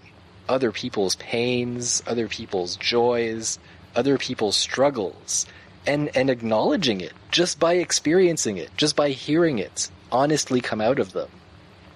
other 0.48 0.72
people's 0.72 1.14
pains, 1.14 2.02
other 2.08 2.26
people's 2.26 2.74
joys, 2.74 3.60
other 3.94 4.18
people's 4.18 4.56
struggles, 4.56 5.46
and, 5.86 6.14
and 6.16 6.28
acknowledging 6.28 7.00
it 7.00 7.12
just 7.30 7.60
by 7.60 7.74
experiencing 7.74 8.56
it, 8.56 8.70
just 8.76 8.96
by 8.96 9.10
hearing 9.10 9.60
it 9.60 9.88
honestly 10.10 10.60
come 10.60 10.80
out 10.80 10.98
of 10.98 11.12
them. 11.12 11.28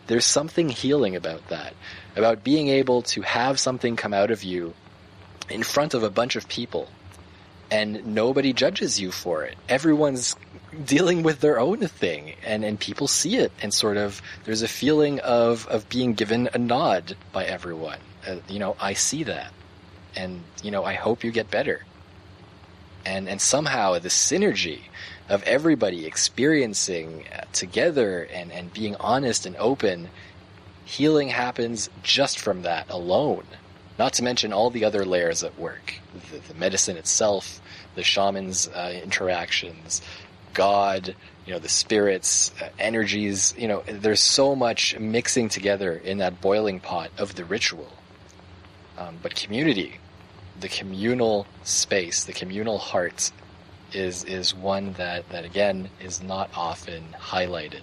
There's 0.07 0.27
something 0.27 0.69
healing 0.69 1.17
about 1.17 1.49
that, 1.49 1.75
about 2.17 2.45
being 2.45 2.69
able 2.69 3.03
to 3.03 3.23
have 3.23 3.59
something 3.59 3.97
come 3.97 4.15
out 4.15 4.31
of 4.31 4.45
you 4.45 4.75
in 5.49 5.63
front 5.63 5.95
of 5.95 6.03
a 6.03 6.11
bunch 6.11 6.37
of 6.37 6.49
people 6.49 6.89
and 7.71 8.07
nobody 8.07 8.53
judges 8.53 9.01
you 9.01 9.11
for 9.11 9.45
it. 9.45 9.57
Everyone's 9.69 10.37
dealing 10.85 11.23
with 11.23 11.41
their 11.41 11.59
own 11.59 11.87
thing 11.87 12.35
and, 12.45 12.65
and 12.65 12.79
people 12.79 13.09
see 13.09 13.37
it 13.37 13.53
and 13.63 13.73
sort 13.73 13.97
of 13.97 14.21
there's 14.45 14.63
a 14.63 14.69
feeling 14.69 15.21
of, 15.21 15.67
of 15.69 15.89
being 15.89 16.15
given 16.15 16.49
a 16.53 16.59
nod 16.59 17.17
by 17.33 17.45
everyone. 17.45 17.99
Uh, 18.27 18.37
you 18.49 18.59
know, 18.59 18.77
I 18.81 18.95
see 18.95 19.25
that. 19.25 19.53
And, 20.17 20.43
you 20.63 20.71
know, 20.71 20.85
I 20.85 20.95
hope 20.95 21.25
you 21.25 21.33
get 21.33 21.51
better. 21.51 21.85
And, 23.05 23.29
and 23.29 23.41
somehow 23.41 23.99
the 23.99 24.09
synergy 24.09 24.83
of 25.29 25.43
everybody 25.45 26.07
experiencing 26.07 27.25
together 27.53 28.25
and, 28.25 28.53
and 28.53 28.73
being 28.73 28.97
honest 28.97 29.47
and 29.47 29.57
open, 29.57 30.09
healing 30.85 31.29
happens 31.29 31.89
just 32.03 32.39
from 32.39 32.63
that 32.63 32.91
alone. 32.91 33.45
Not 33.99 34.15
to 34.15 34.25
mention 34.25 34.53
all 34.53 34.71
the 34.71 34.85
other 34.85 35.05
layers 35.05 35.45
at 35.45 35.59
work 35.59 35.95
the, 36.31 36.39
the 36.39 36.55
medicine 36.55 36.97
itself, 36.97 37.61
the 37.95 38.03
shaman's 38.03 38.69
uh, 38.69 39.01
interactions, 39.03 40.03
God, 40.53 41.15
you 41.47 41.53
know, 41.53 41.59
the 41.59 41.69
spirits, 41.69 42.53
uh, 42.61 42.69
energies. 42.79 43.55
You 43.57 43.69
know, 43.69 43.83
there's 43.87 44.21
so 44.21 44.57
much 44.57 44.99
mixing 44.99 45.49
together 45.49 45.93
in 45.93 46.19
that 46.19 46.41
boiling 46.41 46.81
pot 46.81 47.11
of 47.19 47.35
the 47.35 47.45
ritual. 47.45 47.93
Um, 48.97 49.19
but 49.23 49.35
community, 49.35 49.99
the 50.61 50.69
communal 50.69 51.47
space, 51.65 52.25
the 52.25 52.33
communal 52.33 52.79
heart, 52.79 53.31
is 53.95 54.25
is 54.25 54.55
one 54.55 54.93
that 54.95 55.29
that 55.31 55.45
again 55.45 55.89
is 56.01 56.23
not 56.23 56.51
often 56.55 57.05
highlighted. 57.19 57.83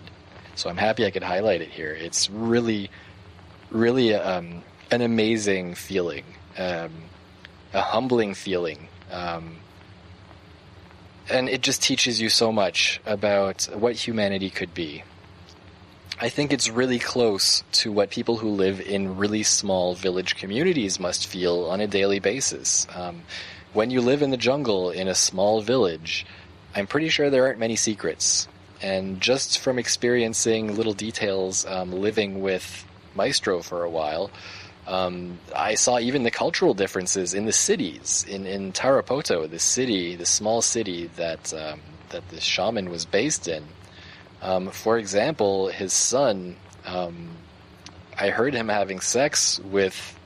So 0.56 0.70
I'm 0.70 0.78
happy 0.78 1.06
I 1.06 1.12
could 1.12 1.24
highlight 1.24 1.62
it 1.62 1.70
here. 1.70 1.94
It's 1.94 2.30
really, 2.30 2.90
really 3.70 4.14
um, 4.14 4.64
an 4.92 5.02
amazing 5.02 5.76
feeling, 5.76 6.26
um, 6.58 6.92
a 7.74 7.82
humbling 7.82 8.34
feeling. 8.34 8.88
Um, 9.12 9.58
and 11.30 11.48
it 11.48 11.62
just 11.62 11.82
teaches 11.82 12.20
you 12.20 12.30
so 12.30 12.52
much 12.52 13.00
about 13.06 13.64
what 13.74 13.96
humanity 13.96 14.50
could 14.50 14.74
be. 14.74 15.04
I 16.20 16.30
think 16.30 16.54
it's 16.54 16.70
really 16.70 17.00
close 17.00 17.64
to 17.72 17.92
what 17.92 18.12
people 18.12 18.38
who 18.38 18.50
live 18.50 18.80
in 18.82 19.18
really 19.18 19.42
small 19.44 19.96
village 19.96 20.36
communities 20.36 21.00
must 21.00 21.26
feel 21.26 21.66
on 21.66 21.82
a 21.82 21.88
daily 21.88 22.20
basis. 22.20 22.86
Um, 22.94 23.24
when 23.74 23.90
you 23.90 24.02
live 24.02 24.22
in 24.22 24.32
the 24.32 24.38
jungle 24.38 24.92
in 24.92 25.08
a 25.08 25.16
small 25.16 25.62
village, 25.62 26.26
I'm 26.76 26.88
pretty 26.88 27.10
sure 27.10 27.30
there 27.30 27.46
aren't 27.46 27.60
many 27.60 27.76
secrets. 27.76 28.48
And 28.82 29.22
just 29.22 29.60
from 29.60 29.78
experiencing 29.78 30.76
little 30.76 30.94
details, 30.94 31.66
um, 31.66 31.92
living 31.92 32.42
with 32.42 32.86
Maestro 33.16 33.62
for 33.62 33.84
a 33.84 33.90
while, 33.90 34.32
um, 34.88 35.40
I 35.56 35.76
saw 35.76 36.00
even 36.00 36.24
the 36.24 36.32
cultural 36.32 36.74
differences 36.74 37.34
in 37.34 37.46
the 37.46 37.52
cities. 37.52 38.26
In 38.28 38.46
in 38.48 38.74
Tarapoto, 38.74 39.50
the 39.50 39.60
city, 39.60 40.16
the 40.16 40.26
small 40.26 40.62
city 40.62 41.08
that 41.16 41.54
um, 41.54 41.82
that 42.10 42.28
the 42.30 42.42
shaman 42.42 42.90
was 42.90 43.06
based 43.06 43.48
in. 43.48 43.64
Um, 44.42 44.70
for 44.70 44.98
example, 44.98 45.68
his 45.68 45.94
son, 45.94 46.56
um, 46.86 47.30
I 48.18 48.30
heard 48.30 48.56
him 48.56 48.70
having 48.70 49.00
sex 49.00 49.60
with 49.60 50.18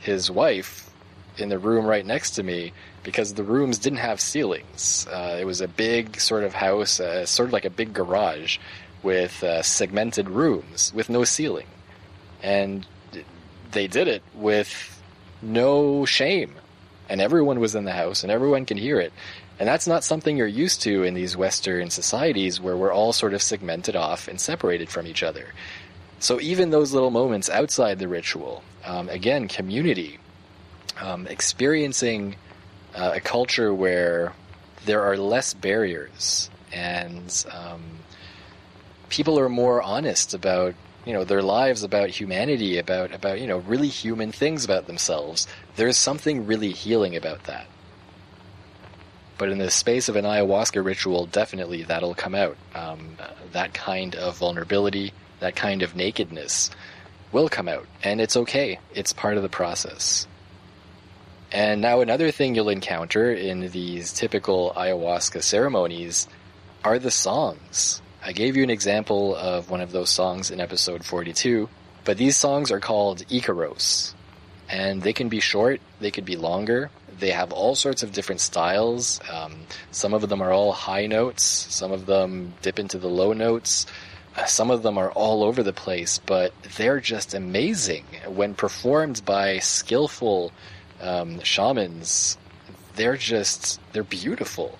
his 0.00 0.28
wife 0.30 0.91
in 1.38 1.48
the 1.48 1.58
room 1.58 1.86
right 1.86 2.04
next 2.04 2.32
to 2.32 2.42
me 2.42 2.72
because 3.02 3.34
the 3.34 3.42
rooms 3.42 3.78
didn't 3.78 3.98
have 3.98 4.20
ceilings. 4.20 5.06
Uh, 5.10 5.38
it 5.40 5.44
was 5.44 5.60
a 5.60 5.68
big 5.68 6.20
sort 6.20 6.44
of 6.44 6.54
house, 6.54 7.00
uh, 7.00 7.26
sort 7.26 7.48
of 7.48 7.52
like 7.52 7.64
a 7.64 7.70
big 7.70 7.92
garage 7.92 8.58
with 9.02 9.42
uh, 9.42 9.62
segmented 9.62 10.28
rooms 10.28 10.92
with 10.94 11.08
no 11.08 11.24
ceiling. 11.24 11.66
And 12.42 12.86
they 13.72 13.86
did 13.88 14.08
it 14.08 14.22
with 14.34 15.02
no 15.40 16.04
shame. 16.04 16.54
And 17.08 17.20
everyone 17.20 17.60
was 17.60 17.74
in 17.74 17.84
the 17.84 17.92
house 17.92 18.22
and 18.22 18.30
everyone 18.30 18.64
can 18.64 18.78
hear 18.78 19.00
it. 19.00 19.12
And 19.58 19.68
that's 19.68 19.86
not 19.86 20.04
something 20.04 20.36
you're 20.36 20.46
used 20.46 20.82
to 20.82 21.02
in 21.02 21.14
these 21.14 21.36
Western 21.36 21.90
societies 21.90 22.60
where 22.60 22.76
we're 22.76 22.92
all 22.92 23.12
sort 23.12 23.34
of 23.34 23.42
segmented 23.42 23.96
off 23.96 24.28
and 24.28 24.40
separated 24.40 24.88
from 24.88 25.06
each 25.06 25.22
other. 25.22 25.48
So 26.20 26.40
even 26.40 26.70
those 26.70 26.92
little 26.92 27.10
moments 27.10 27.50
outside 27.50 27.98
the 27.98 28.08
ritual, 28.08 28.62
um, 28.84 29.08
again, 29.08 29.48
community, 29.48 30.18
um, 31.00 31.26
experiencing 31.26 32.36
uh, 32.94 33.12
a 33.14 33.20
culture 33.20 33.72
where 33.72 34.32
there 34.84 35.02
are 35.02 35.16
less 35.16 35.54
barriers 35.54 36.50
and 36.72 37.44
um, 37.52 37.82
people 39.08 39.38
are 39.38 39.48
more 39.48 39.82
honest 39.82 40.34
about 40.34 40.74
you 41.04 41.12
know 41.12 41.24
their 41.24 41.42
lives 41.42 41.82
about 41.82 42.08
humanity 42.08 42.78
about 42.78 43.12
about 43.12 43.40
you 43.40 43.46
know 43.46 43.58
really 43.58 43.88
human 43.88 44.32
things 44.32 44.64
about 44.64 44.86
themselves. 44.86 45.46
There's 45.76 45.96
something 45.96 46.46
really 46.46 46.70
healing 46.70 47.16
about 47.16 47.44
that. 47.44 47.66
But 49.38 49.48
in 49.48 49.58
the 49.58 49.70
space 49.70 50.08
of 50.08 50.16
an 50.16 50.24
ayahuasca 50.24 50.84
ritual 50.84 51.26
definitely 51.26 51.82
that'll 51.82 52.14
come 52.14 52.34
out. 52.34 52.56
Um, 52.74 53.16
that 53.52 53.74
kind 53.74 54.14
of 54.14 54.38
vulnerability 54.38 55.12
that 55.40 55.56
kind 55.56 55.82
of 55.82 55.96
nakedness 55.96 56.70
will 57.32 57.48
come 57.48 57.68
out. 57.68 57.86
And 58.04 58.20
it's 58.20 58.36
okay. 58.36 58.78
It's 58.94 59.12
part 59.12 59.36
of 59.36 59.42
the 59.42 59.48
process 59.48 60.26
and 61.52 61.80
now 61.80 62.00
another 62.00 62.30
thing 62.30 62.54
you'll 62.54 62.68
encounter 62.68 63.32
in 63.32 63.68
these 63.70 64.12
typical 64.12 64.72
ayahuasca 64.76 65.42
ceremonies 65.42 66.26
are 66.82 66.98
the 66.98 67.10
songs 67.10 68.02
I 68.24 68.30
gave 68.30 68.56
you 68.56 68.62
an 68.62 68.70
example 68.70 69.34
of 69.34 69.68
one 69.68 69.80
of 69.80 69.90
those 69.90 70.08
songs 70.08 70.52
in 70.52 70.60
episode 70.60 71.04
42, 71.04 71.68
but 72.04 72.18
these 72.18 72.36
songs 72.36 72.70
are 72.70 72.78
called 72.78 73.26
Icaros. 73.26 74.14
And 74.68 75.02
they 75.02 75.12
can 75.12 75.28
be 75.28 75.40
short, 75.40 75.80
they 75.98 76.12
could 76.12 76.24
be 76.24 76.36
longer. 76.36 76.90
They 77.18 77.32
have 77.32 77.52
all 77.52 77.74
sorts 77.74 78.04
of 78.04 78.12
different 78.12 78.40
styles. 78.40 79.20
Um, 79.28 79.66
some 79.90 80.14
of 80.14 80.28
them 80.28 80.40
are 80.40 80.52
all 80.52 80.70
high 80.70 81.06
notes, 81.06 81.42
some 81.42 81.90
of 81.90 82.06
them 82.06 82.54
dip 82.62 82.78
into 82.78 82.98
the 82.98 83.08
low 83.08 83.32
notes. 83.32 83.86
Uh, 84.36 84.44
some 84.44 84.70
of 84.70 84.84
them 84.84 84.98
are 84.98 85.10
all 85.10 85.42
over 85.42 85.64
the 85.64 85.72
place, 85.72 86.20
but 86.24 86.54
they're 86.76 87.00
just 87.00 87.34
amazing. 87.34 88.04
When 88.28 88.54
performed 88.54 89.24
by 89.24 89.58
skillful 89.58 90.52
um, 91.02 91.40
shamans, 91.40 92.38
they're 92.94 93.16
just, 93.16 93.80
they're 93.92 94.04
beautiful 94.04 94.78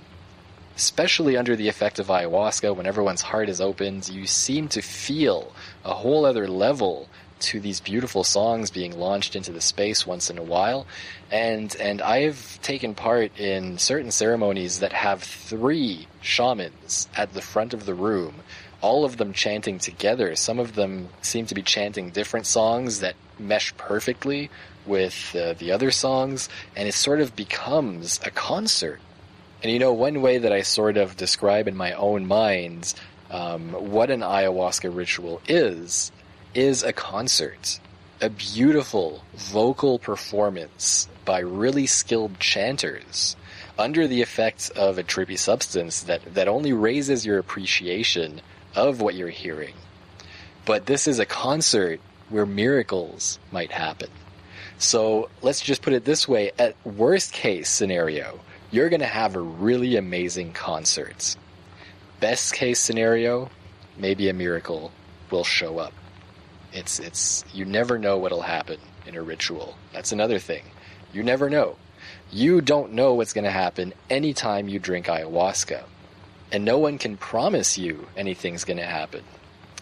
especially 0.76 1.36
under 1.36 1.54
the 1.54 1.68
effect 1.68 1.98
of 1.98 2.06
ayahuasca, 2.06 2.74
when 2.74 2.86
everyone's 2.86 3.20
heart 3.20 3.48
is 3.48 3.60
opened, 3.60 4.08
you 4.08 4.26
seem 4.26 4.68
to 4.68 4.80
feel 4.80 5.52
a 5.84 5.92
whole 5.92 6.24
other 6.24 6.48
level 6.48 7.08
to 7.40 7.60
these 7.60 7.80
beautiful 7.80 8.22
songs 8.22 8.70
being 8.70 8.96
launched 8.98 9.34
into 9.34 9.52
the 9.52 9.60
space 9.60 10.06
once 10.06 10.30
in 10.30 10.38
a 10.38 10.42
while. 10.42 10.86
And 11.30 11.74
and 11.80 12.00
I've 12.00 12.60
taken 12.62 12.94
part 12.94 13.36
in 13.38 13.78
certain 13.78 14.10
ceremonies 14.12 14.78
that 14.78 14.92
have 14.92 15.22
three 15.22 16.06
shamans 16.20 17.08
at 17.16 17.34
the 17.34 17.42
front 17.42 17.74
of 17.74 17.84
the 17.84 17.94
room, 17.94 18.36
all 18.80 19.04
of 19.04 19.16
them 19.16 19.32
chanting 19.32 19.78
together. 19.78 20.36
Some 20.36 20.58
of 20.58 20.74
them 20.74 21.08
seem 21.20 21.46
to 21.46 21.54
be 21.54 21.62
chanting 21.62 22.10
different 22.10 22.46
songs 22.46 23.00
that 23.00 23.16
mesh 23.38 23.76
perfectly 23.76 24.50
with 24.86 25.36
uh, 25.36 25.54
the 25.54 25.72
other 25.72 25.90
songs, 25.90 26.48
and 26.76 26.88
it 26.88 26.94
sort 26.94 27.20
of 27.20 27.36
becomes 27.36 28.20
a 28.24 28.30
concert 28.30 29.00
and 29.62 29.70
you 29.70 29.78
know, 29.78 29.92
one 29.92 30.22
way 30.22 30.38
that 30.38 30.52
I 30.52 30.62
sort 30.62 30.96
of 30.96 31.16
describe 31.16 31.68
in 31.68 31.76
my 31.76 31.92
own 31.92 32.26
mind 32.26 32.94
um, 33.30 33.70
what 33.70 34.10
an 34.10 34.20
ayahuasca 34.20 34.94
ritual 34.94 35.40
is, 35.46 36.10
is 36.52 36.82
a 36.82 36.92
concert. 36.92 37.78
A 38.20 38.28
beautiful 38.28 39.24
vocal 39.34 39.98
performance 40.00 41.08
by 41.24 41.38
really 41.38 41.86
skilled 41.86 42.40
chanters 42.40 43.36
under 43.78 44.08
the 44.08 44.20
effects 44.20 44.68
of 44.70 44.98
a 44.98 45.04
trippy 45.04 45.38
substance 45.38 46.02
that, 46.02 46.34
that 46.34 46.48
only 46.48 46.72
raises 46.72 47.24
your 47.24 47.38
appreciation 47.38 48.40
of 48.74 49.00
what 49.00 49.14
you're 49.14 49.28
hearing. 49.28 49.74
But 50.64 50.86
this 50.86 51.06
is 51.06 51.20
a 51.20 51.26
concert 51.26 52.00
where 52.28 52.46
miracles 52.46 53.38
might 53.52 53.70
happen. 53.70 54.08
So 54.82 55.30
let's 55.42 55.60
just 55.60 55.80
put 55.80 55.92
it 55.92 56.04
this 56.04 56.26
way 56.26 56.50
at 56.58 56.74
worst 56.84 57.32
case 57.32 57.70
scenario, 57.70 58.40
you're 58.72 58.88
going 58.88 58.98
to 59.00 59.06
have 59.06 59.36
a 59.36 59.40
really 59.40 59.94
amazing 59.94 60.52
concert. 60.54 61.36
Best 62.18 62.52
case 62.54 62.80
scenario, 62.80 63.48
maybe 63.96 64.28
a 64.28 64.32
miracle 64.32 64.90
will 65.30 65.44
show 65.44 65.78
up. 65.78 65.92
It's 66.72 66.98
it's 66.98 67.44
you 67.54 67.64
never 67.64 67.96
know 67.96 68.18
what'll 68.18 68.42
happen 68.42 68.80
in 69.06 69.14
a 69.14 69.22
ritual. 69.22 69.76
That's 69.92 70.10
another 70.10 70.40
thing. 70.40 70.64
You 71.12 71.22
never 71.22 71.48
know. 71.48 71.76
You 72.32 72.60
don't 72.60 72.92
know 72.92 73.14
what's 73.14 73.32
going 73.32 73.44
to 73.44 73.52
happen 73.52 73.94
anytime 74.10 74.68
you 74.68 74.80
drink 74.80 75.06
ayahuasca. 75.06 75.84
And 76.50 76.64
no 76.64 76.78
one 76.78 76.98
can 76.98 77.16
promise 77.16 77.78
you 77.78 78.08
anything's 78.16 78.64
going 78.64 78.78
to 78.78 78.84
happen. 78.86 79.22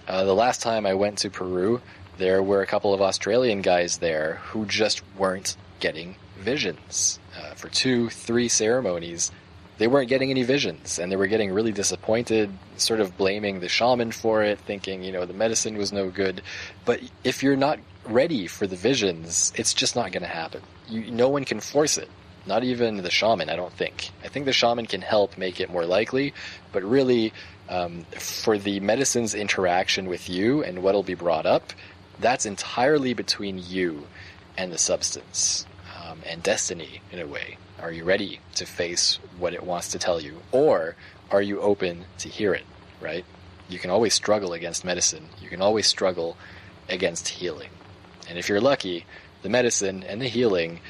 Uh, 0.06 0.24
the 0.24 0.34
last 0.34 0.60
time 0.60 0.84
I 0.84 0.92
went 0.92 1.18
to 1.18 1.30
Peru, 1.30 1.80
there 2.20 2.42
were 2.42 2.60
a 2.60 2.66
couple 2.66 2.92
of 2.92 3.00
Australian 3.00 3.62
guys 3.62 3.98
there 3.98 4.34
who 4.44 4.66
just 4.66 5.02
weren't 5.16 5.56
getting 5.80 6.14
visions. 6.38 7.18
Uh, 7.36 7.54
for 7.54 7.68
two, 7.70 8.10
three 8.10 8.46
ceremonies, 8.46 9.32
they 9.78 9.86
weren't 9.86 10.10
getting 10.10 10.30
any 10.30 10.42
visions, 10.42 10.98
and 10.98 11.10
they 11.10 11.16
were 11.16 11.26
getting 11.26 11.50
really 11.50 11.72
disappointed, 11.72 12.50
sort 12.76 13.00
of 13.00 13.16
blaming 13.16 13.60
the 13.60 13.68
shaman 13.70 14.12
for 14.12 14.42
it, 14.42 14.58
thinking, 14.58 15.02
you 15.02 15.12
know, 15.12 15.24
the 15.24 15.32
medicine 15.32 15.78
was 15.78 15.92
no 15.92 16.10
good. 16.10 16.42
But 16.84 17.00
if 17.24 17.42
you're 17.42 17.56
not 17.56 17.78
ready 18.04 18.46
for 18.46 18.66
the 18.66 18.76
visions, 18.76 19.50
it's 19.56 19.72
just 19.72 19.96
not 19.96 20.12
going 20.12 20.22
to 20.22 20.28
happen. 20.28 20.60
You, 20.88 21.10
no 21.10 21.30
one 21.30 21.46
can 21.46 21.60
force 21.60 21.96
it. 21.96 22.10
Not 22.44 22.64
even 22.64 22.98
the 22.98 23.10
shaman, 23.10 23.48
I 23.48 23.56
don't 23.56 23.72
think. 23.72 24.10
I 24.22 24.28
think 24.28 24.44
the 24.44 24.52
shaman 24.52 24.84
can 24.84 25.00
help 25.00 25.38
make 25.38 25.58
it 25.58 25.70
more 25.70 25.86
likely, 25.86 26.34
but 26.72 26.82
really, 26.82 27.32
um, 27.70 28.04
for 28.18 28.58
the 28.58 28.80
medicine's 28.80 29.34
interaction 29.34 30.06
with 30.06 30.28
you 30.28 30.62
and 30.64 30.82
what'll 30.82 31.02
be 31.02 31.14
brought 31.14 31.46
up, 31.46 31.72
that's 32.20 32.46
entirely 32.46 33.14
between 33.14 33.58
you 33.58 34.06
and 34.56 34.72
the 34.72 34.78
substance 34.78 35.66
um, 35.96 36.20
and 36.26 36.42
destiny 36.42 37.00
in 37.10 37.18
a 37.18 37.26
way. 37.26 37.56
Are 37.80 37.92
you 37.92 38.04
ready 38.04 38.40
to 38.56 38.66
face 38.66 39.18
what 39.38 39.54
it 39.54 39.62
wants 39.62 39.88
to 39.92 39.98
tell 39.98 40.20
you? 40.20 40.40
Or 40.52 40.96
are 41.30 41.42
you 41.42 41.60
open 41.60 42.04
to 42.18 42.28
hear 42.28 42.52
it, 42.52 42.64
right? 43.00 43.24
You 43.68 43.78
can 43.78 43.90
always 43.90 44.12
struggle 44.14 44.52
against 44.52 44.84
medicine. 44.84 45.28
You 45.40 45.48
can 45.48 45.62
always 45.62 45.86
struggle 45.86 46.36
against 46.88 47.28
healing. 47.28 47.70
And 48.28 48.38
if 48.38 48.48
you're 48.48 48.60
lucky, 48.60 49.06
the 49.42 49.48
medicine 49.48 50.02
and 50.02 50.20
the 50.20 50.28
healing 50.28 50.80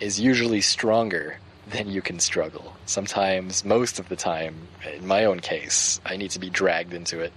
is 0.00 0.20
usually 0.20 0.60
stronger 0.60 1.38
than 1.70 1.90
you 1.90 2.00
can 2.00 2.20
struggle. 2.20 2.76
Sometimes, 2.86 3.64
most 3.64 3.98
of 3.98 4.08
the 4.08 4.16
time, 4.16 4.68
in 4.94 5.06
my 5.06 5.24
own 5.24 5.40
case, 5.40 6.00
I 6.06 6.16
need 6.16 6.30
to 6.30 6.38
be 6.38 6.50
dragged 6.50 6.94
into 6.94 7.20
it. 7.20 7.32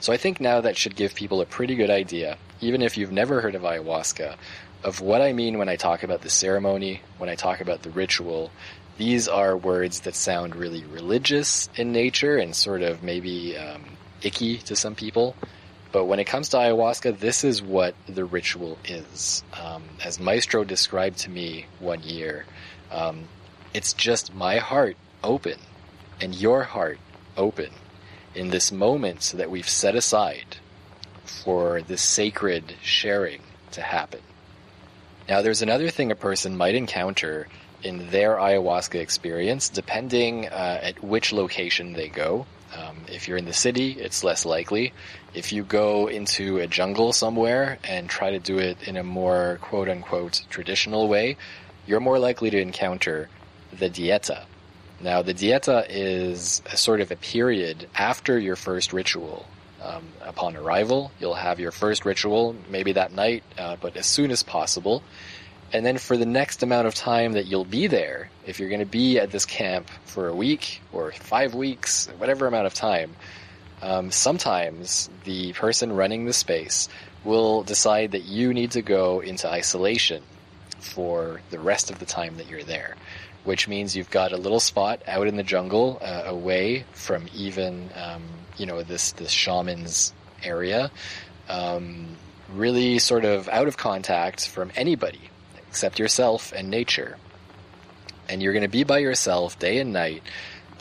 So 0.00 0.12
I 0.12 0.16
think 0.16 0.40
now 0.40 0.60
that 0.60 0.76
should 0.76 0.96
give 0.96 1.14
people 1.14 1.40
a 1.40 1.46
pretty 1.46 1.74
good 1.74 1.90
idea, 1.90 2.36
even 2.60 2.82
if 2.82 2.96
you've 2.96 3.12
never 3.12 3.40
heard 3.40 3.54
of 3.54 3.62
ayahuasca, 3.62 4.36
of 4.82 5.00
what 5.00 5.20
I 5.20 5.32
mean 5.32 5.58
when 5.58 5.68
I 5.68 5.76
talk 5.76 6.02
about 6.02 6.22
the 6.22 6.30
ceremony, 6.30 7.02
when 7.18 7.28
I 7.28 7.34
talk 7.34 7.60
about 7.60 7.82
the 7.82 7.90
ritual. 7.90 8.50
These 8.96 9.28
are 9.28 9.56
words 9.56 10.00
that 10.00 10.14
sound 10.14 10.56
really 10.56 10.84
religious 10.84 11.68
in 11.76 11.92
nature 11.92 12.36
and 12.36 12.54
sort 12.54 12.82
of 12.82 13.02
maybe 13.02 13.56
um, 13.56 13.84
icky 14.22 14.58
to 14.58 14.76
some 14.76 14.94
people. 14.94 15.36
But 15.92 16.04
when 16.04 16.20
it 16.20 16.24
comes 16.24 16.50
to 16.50 16.58
ayahuasca, 16.58 17.18
this 17.18 17.42
is 17.44 17.62
what 17.62 17.94
the 18.06 18.24
ritual 18.24 18.78
is. 18.84 19.42
Um, 19.60 19.82
as 20.04 20.20
Maestro 20.20 20.64
described 20.64 21.18
to 21.20 21.30
me 21.30 21.66
one 21.78 22.02
year, 22.02 22.44
um, 22.90 23.24
it's 23.74 23.92
just 23.92 24.34
my 24.34 24.58
heart 24.58 24.96
open 25.24 25.58
and 26.20 26.34
your 26.34 26.62
heart 26.62 26.98
open 27.36 27.70
in 28.34 28.50
this 28.50 28.70
moment 28.70 29.34
that 29.36 29.50
we've 29.50 29.68
set 29.68 29.94
aside 29.94 30.56
for 31.44 31.82
this 31.82 32.02
sacred 32.02 32.74
sharing 32.82 33.40
to 33.72 33.82
happen. 33.82 34.20
Now, 35.28 35.42
there's 35.42 35.62
another 35.62 35.90
thing 35.90 36.10
a 36.10 36.16
person 36.16 36.56
might 36.56 36.74
encounter 36.74 37.46
in 37.82 38.10
their 38.10 38.36
ayahuasca 38.36 39.00
experience, 39.00 39.68
depending 39.68 40.46
uh, 40.48 40.80
at 40.82 41.02
which 41.02 41.32
location 41.32 41.92
they 41.92 42.08
go. 42.08 42.46
Um, 42.76 42.96
if 43.08 43.26
you're 43.26 43.38
in 43.38 43.46
the 43.46 43.52
city, 43.52 43.92
it's 43.92 44.22
less 44.22 44.44
likely. 44.44 44.92
If 45.34 45.52
you 45.52 45.64
go 45.64 46.08
into 46.08 46.58
a 46.58 46.66
jungle 46.66 47.12
somewhere 47.12 47.78
and 47.84 48.08
try 48.08 48.30
to 48.30 48.38
do 48.38 48.58
it 48.58 48.82
in 48.86 48.96
a 48.96 49.02
more 49.02 49.58
quote 49.62 49.88
unquote 49.88 50.42
traditional 50.50 51.08
way, 51.08 51.36
you're 51.86 52.00
more 52.00 52.18
likely 52.18 52.50
to 52.50 52.60
encounter 52.60 53.28
the 53.72 53.88
dieta. 53.88 54.44
Now, 55.00 55.22
the 55.22 55.34
dieta 55.34 55.86
is 55.88 56.62
a 56.70 56.76
sort 56.76 57.00
of 57.00 57.10
a 57.10 57.16
period 57.16 57.88
after 57.94 58.38
your 58.38 58.56
first 58.56 58.92
ritual. 58.92 59.46
Um, 59.82 60.08
upon 60.20 60.56
arrival, 60.56 61.10
you'll 61.18 61.34
have 61.34 61.58
your 61.58 61.70
first 61.70 62.04
ritual, 62.04 62.54
maybe 62.68 62.92
that 62.92 63.12
night, 63.12 63.42
uh, 63.56 63.76
but 63.80 63.96
as 63.96 64.04
soon 64.04 64.30
as 64.30 64.42
possible. 64.42 65.02
And 65.72 65.86
then 65.86 65.96
for 65.96 66.16
the 66.16 66.26
next 66.26 66.62
amount 66.62 66.86
of 66.86 66.94
time 66.94 67.32
that 67.32 67.46
you'll 67.46 67.64
be 67.64 67.86
there, 67.86 68.28
if 68.44 68.60
you're 68.60 68.68
going 68.68 68.80
to 68.80 68.86
be 68.86 69.18
at 69.18 69.30
this 69.30 69.46
camp 69.46 69.88
for 70.04 70.28
a 70.28 70.34
week 70.34 70.82
or 70.92 71.12
five 71.12 71.54
weeks, 71.54 72.08
whatever 72.18 72.46
amount 72.46 72.66
of 72.66 72.74
time, 72.74 73.16
um, 73.80 74.10
sometimes 74.10 75.08
the 75.24 75.52
person 75.54 75.92
running 75.92 76.26
the 76.26 76.32
space 76.32 76.88
will 77.24 77.62
decide 77.62 78.12
that 78.12 78.24
you 78.24 78.52
need 78.52 78.72
to 78.72 78.82
go 78.82 79.20
into 79.20 79.48
isolation 79.48 80.22
for 80.80 81.40
the 81.50 81.58
rest 81.58 81.90
of 81.90 81.98
the 81.98 82.06
time 82.06 82.36
that 82.38 82.48
you're 82.48 82.64
there, 82.64 82.96
which 83.44 83.68
means 83.68 83.96
you've 83.96 84.10
got 84.10 84.32
a 84.32 84.36
little 84.36 84.60
spot 84.60 85.02
out 85.06 85.26
in 85.26 85.36
the 85.36 85.42
jungle, 85.42 85.98
uh, 86.02 86.22
away 86.26 86.84
from 86.92 87.26
even 87.34 87.90
um, 87.94 88.22
you 88.56 88.66
know 88.66 88.82
this 88.82 89.12
this 89.12 89.30
shaman's 89.30 90.12
area, 90.42 90.90
um, 91.48 92.16
really 92.52 92.98
sort 92.98 93.24
of 93.24 93.48
out 93.48 93.68
of 93.68 93.76
contact 93.76 94.48
from 94.48 94.70
anybody 94.76 95.20
except 95.68 95.98
yourself 95.98 96.52
and 96.52 96.68
nature. 96.68 97.16
And 98.28 98.42
you're 98.42 98.52
going 98.52 98.62
to 98.62 98.68
be 98.68 98.84
by 98.84 98.98
yourself 98.98 99.58
day 99.58 99.78
and 99.78 99.92
night, 99.92 100.22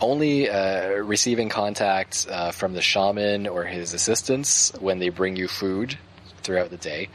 only 0.02 0.50
uh, 0.50 0.90
receiving 0.90 1.50
contact 1.50 2.28
uh, 2.30 2.52
from 2.52 2.74
the 2.74 2.82
shaman 2.82 3.48
or 3.48 3.64
his 3.64 3.94
assistants 3.94 4.72
when 4.80 5.00
they 5.00 5.10
bring 5.10 5.36
you 5.36 5.48
food 5.48 5.98
throughout 6.42 6.70
the 6.70 6.78
day. 6.78 7.10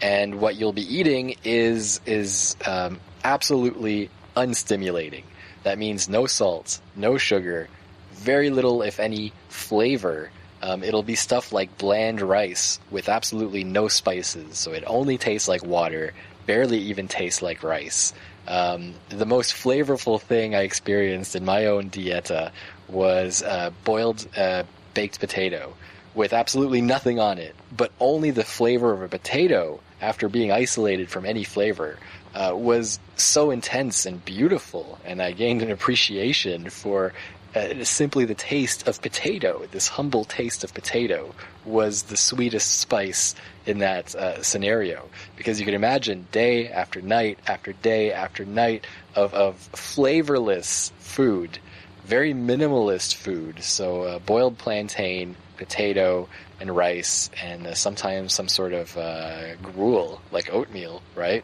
And 0.00 0.40
what 0.40 0.56
you'll 0.56 0.74
be 0.74 0.96
eating 0.96 1.36
is 1.44 2.00
is 2.04 2.56
um, 2.66 3.00
absolutely 3.24 4.10
unstimulating. 4.36 5.24
That 5.64 5.78
means 5.78 6.08
no 6.08 6.26
salt, 6.26 6.80
no 6.94 7.18
sugar, 7.18 7.68
very 8.12 8.50
little, 8.50 8.82
if 8.82 9.00
any, 9.00 9.32
flavor. 9.48 10.30
Um, 10.62 10.82
it'll 10.82 11.02
be 11.02 11.16
stuff 11.16 11.52
like 11.52 11.76
bland 11.78 12.20
rice 12.20 12.78
with 12.90 13.08
absolutely 13.08 13.64
no 13.64 13.88
spices, 13.88 14.58
so 14.58 14.72
it 14.72 14.84
only 14.86 15.18
tastes 15.18 15.48
like 15.48 15.64
water 15.64 16.12
barely 16.46 16.78
even 16.78 17.08
tastes 17.08 17.42
like 17.42 17.62
rice. 17.62 18.14
Um, 18.48 18.94
the 19.08 19.26
most 19.26 19.54
flavorful 19.54 20.20
thing 20.20 20.54
I 20.54 20.62
experienced 20.62 21.34
in 21.34 21.44
my 21.44 21.66
own 21.66 21.90
dieta 21.90 22.52
was 22.88 23.42
uh, 23.42 23.70
boiled 23.84 24.26
uh, 24.36 24.62
baked 24.94 25.18
potato 25.18 25.74
with 26.14 26.32
absolutely 26.32 26.80
nothing 26.80 27.18
on 27.20 27.38
it, 27.38 27.54
but 27.76 27.92
only 28.00 28.30
the 28.30 28.44
flavor 28.44 28.92
of 28.92 29.02
a 29.02 29.08
potato 29.08 29.80
after 30.00 30.28
being 30.28 30.52
isolated 30.52 31.10
from 31.10 31.26
any 31.26 31.44
flavor 31.44 31.98
uh, 32.36 32.54
was 32.54 32.98
so 33.16 33.50
intense 33.50 34.04
and 34.04 34.22
beautiful, 34.24 34.98
and 35.06 35.22
I 35.22 35.32
gained 35.32 35.62
an 35.62 35.70
appreciation 35.70 36.68
for 36.68 37.14
uh, 37.54 37.82
simply 37.82 38.26
the 38.26 38.34
taste 38.34 38.86
of 38.86 39.00
potato, 39.00 39.64
this 39.70 39.88
humble 39.88 40.26
taste 40.26 40.62
of 40.62 40.74
potato, 40.74 41.34
was 41.64 42.02
the 42.04 42.16
sweetest 42.16 42.78
spice 42.78 43.34
in 43.64 43.78
that 43.78 44.14
uh, 44.14 44.42
scenario. 44.42 45.08
Because 45.36 45.58
you 45.58 45.64
can 45.64 45.74
imagine 45.74 46.28
day 46.30 46.68
after 46.68 47.00
night 47.00 47.38
after 47.46 47.72
day 47.72 48.12
after 48.12 48.44
night 48.44 48.86
of, 49.14 49.32
of 49.32 49.56
flavorless 49.56 50.92
food, 50.98 51.58
very 52.04 52.34
minimalist 52.34 53.14
food. 53.14 53.62
So 53.62 54.02
uh, 54.02 54.18
boiled 54.18 54.58
plantain, 54.58 55.36
potato, 55.56 56.28
and 56.60 56.76
rice, 56.76 57.30
and 57.42 57.66
uh, 57.66 57.74
sometimes 57.74 58.34
some 58.34 58.48
sort 58.48 58.74
of 58.74 58.94
uh, 58.98 59.56
gruel, 59.56 60.20
like 60.32 60.52
oatmeal, 60.52 61.00
right? 61.14 61.42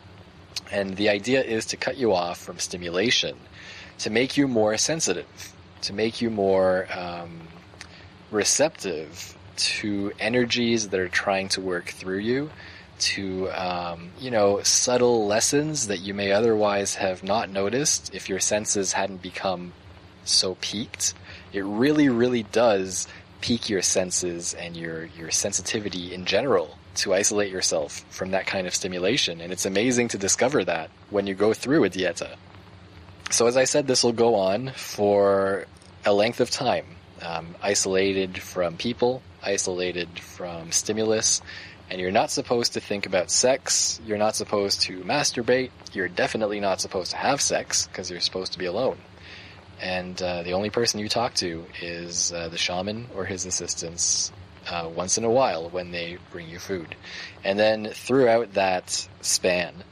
And 0.71 0.97
the 0.97 1.09
idea 1.09 1.43
is 1.43 1.67
to 1.67 1.77
cut 1.77 1.97
you 1.97 2.13
off 2.15 2.39
from 2.39 2.59
stimulation, 2.59 3.37
to 3.99 4.11
make 4.11 4.37
you 4.37 4.49
more 4.49 4.77
sensitive 4.79 5.53
to 5.83 5.93
make 5.93 6.23
you 6.23 6.31
more 6.31 6.87
um, 6.97 7.41
receptive 8.31 9.37
to 9.57 10.13
energies 10.19 10.89
that 10.89 10.99
are 10.99 11.09
trying 11.09 11.49
to 11.51 11.61
work 11.61 11.87
through 11.87 12.19
you, 12.19 12.51
to 12.99 13.51
um, 13.51 14.11
you 14.19 14.31
know 14.31 14.63
subtle 14.63 15.27
lessons 15.27 15.89
that 15.89 15.99
you 15.99 16.15
may 16.15 16.33
otherwise 16.33 16.95
have 16.95 17.23
not 17.23 17.51
noticed 17.51 18.15
if 18.15 18.29
your 18.29 18.41
senses 18.41 18.93
hadn't 18.93 19.21
become 19.21 19.73
so 20.25 20.57
peaked. 20.61 21.15
It 21.53 21.65
really, 21.65 22.09
really 22.09 22.45
does 22.45 23.09
peak 23.41 23.69
your 23.69 23.83
senses 23.83 24.55
and 24.55 24.77
your 24.77 25.05
your 25.05 25.31
sensitivity 25.31 26.15
in 26.15 26.25
general 26.25 26.79
to 26.97 27.15
isolate 27.15 27.51
yourself 27.51 28.05
from 28.11 28.33
that 28.33 28.47
kind 28.47 28.67
of 28.67 28.75
stimulation. 28.75 29.41
And 29.41 29.53
it's 29.53 29.67
amazing 29.67 30.09
to 30.09 30.19
discover 30.19 30.65
that 30.65 30.91
when 31.11 31.27
you 31.27 31.35
go 31.35 31.53
through 31.55 31.85
a 31.85 31.91
dieta. 31.91 32.37
So 33.31 33.47
as 33.47 33.57
I 33.57 33.65
said, 33.65 33.87
this 33.87 34.05
will 34.05 34.13
go 34.13 34.35
on 34.35 34.73
for 34.77 35.67
a 36.05 36.13
length 36.13 36.41
of 36.41 36.51
time, 36.51 36.85
um, 37.23 37.55
isolated 37.63 38.39
from 38.39 38.77
people, 38.77 39.23
isolated 39.43 40.19
from 40.19 40.71
stimulus, 40.73 41.41
and 41.91 42.01
you're 42.01 42.11
not 42.11 42.31
supposed 42.31 42.75
to 42.75 42.81
think 42.81 43.07
about 43.07 43.31
sex. 43.31 44.01
You're 44.07 44.19
not 44.19 44.35
supposed 44.37 44.83
to 44.83 45.01
masturbate. 45.01 45.71
You're 45.93 46.09
definitely 46.09 46.61
not 46.61 46.81
supposed 46.81 47.11
to 47.13 47.17
have 47.17 47.41
sex 47.41 47.87
because 47.87 48.11
you're 48.11 48.21
supposed 48.21 48.53
to 48.53 48.59
be 48.59 48.67
alone. 48.67 48.99
and 49.81 50.23
uh, 50.23 50.43
the 50.45 50.53
only 50.53 50.71
person 50.71 51.01
you 51.01 51.09
talk 51.09 51.35
to 51.35 51.65
is 51.81 52.33
uh, 52.33 52.49
the 52.49 52.57
shaman 52.57 53.09
or 53.17 53.25
his 53.25 53.47
assistants 53.47 54.31
uh, 54.69 54.89
once 54.95 55.19
in 55.19 55.25
a 55.25 55.31
while 55.31 55.69
when 55.69 55.91
they 55.91 56.19
bring 56.31 56.49
you 56.49 56.59
food. 56.59 56.95
And 57.45 57.59
then 57.59 57.89
throughout 57.89 58.55
that 58.55 59.09
span, 59.21 59.85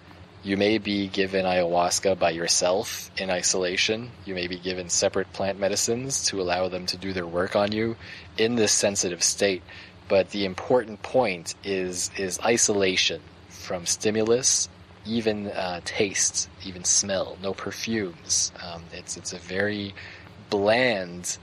you 0.43 0.57
may 0.57 0.79
be 0.79 1.07
given 1.09 1.45
ayahuasca 1.45 2.19
by 2.19 2.31
yourself 2.31 3.11
in 3.19 3.31
isolation. 3.31 4.11
You 4.25 4.35
may 4.35 4.47
be 4.47 4.59
given 4.59 4.89
separate 4.89 5.33
plant 5.33 5.59
medicines 5.59 6.25
to 6.27 6.41
allow 6.41 6.69
them 6.69 6.87
to 6.87 6.97
do 6.97 7.13
their 7.13 7.27
work 7.27 7.57
on 7.57 7.73
you 7.73 7.97
in 8.39 8.55
this 8.55 8.73
sensitive 8.73 9.23
state. 9.23 9.63
But 10.09 10.31
the 10.31 10.45
important 10.45 11.03
point 11.03 11.55
is 11.63 12.11
is 12.17 12.41
isolation 12.41 13.21
from 13.49 13.87
stimulus, 13.87 14.69
even 15.05 15.49
uh, 15.49 15.81
taste, 15.85 16.49
even 16.65 16.85
smell, 16.85 17.37
no 17.43 17.53
perfumes. 17.53 18.51
Um, 18.63 18.83
it's 18.93 19.17
it's 19.17 19.33
a 19.35 19.39
very 19.39 19.95
bland 20.49 21.37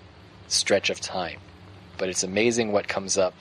stretch 0.48 0.90
of 0.90 1.00
time, 1.00 1.40
but 1.98 2.10
it's 2.10 2.24
amazing 2.24 2.72
what 2.72 2.88
comes 2.88 3.18
up 3.18 3.34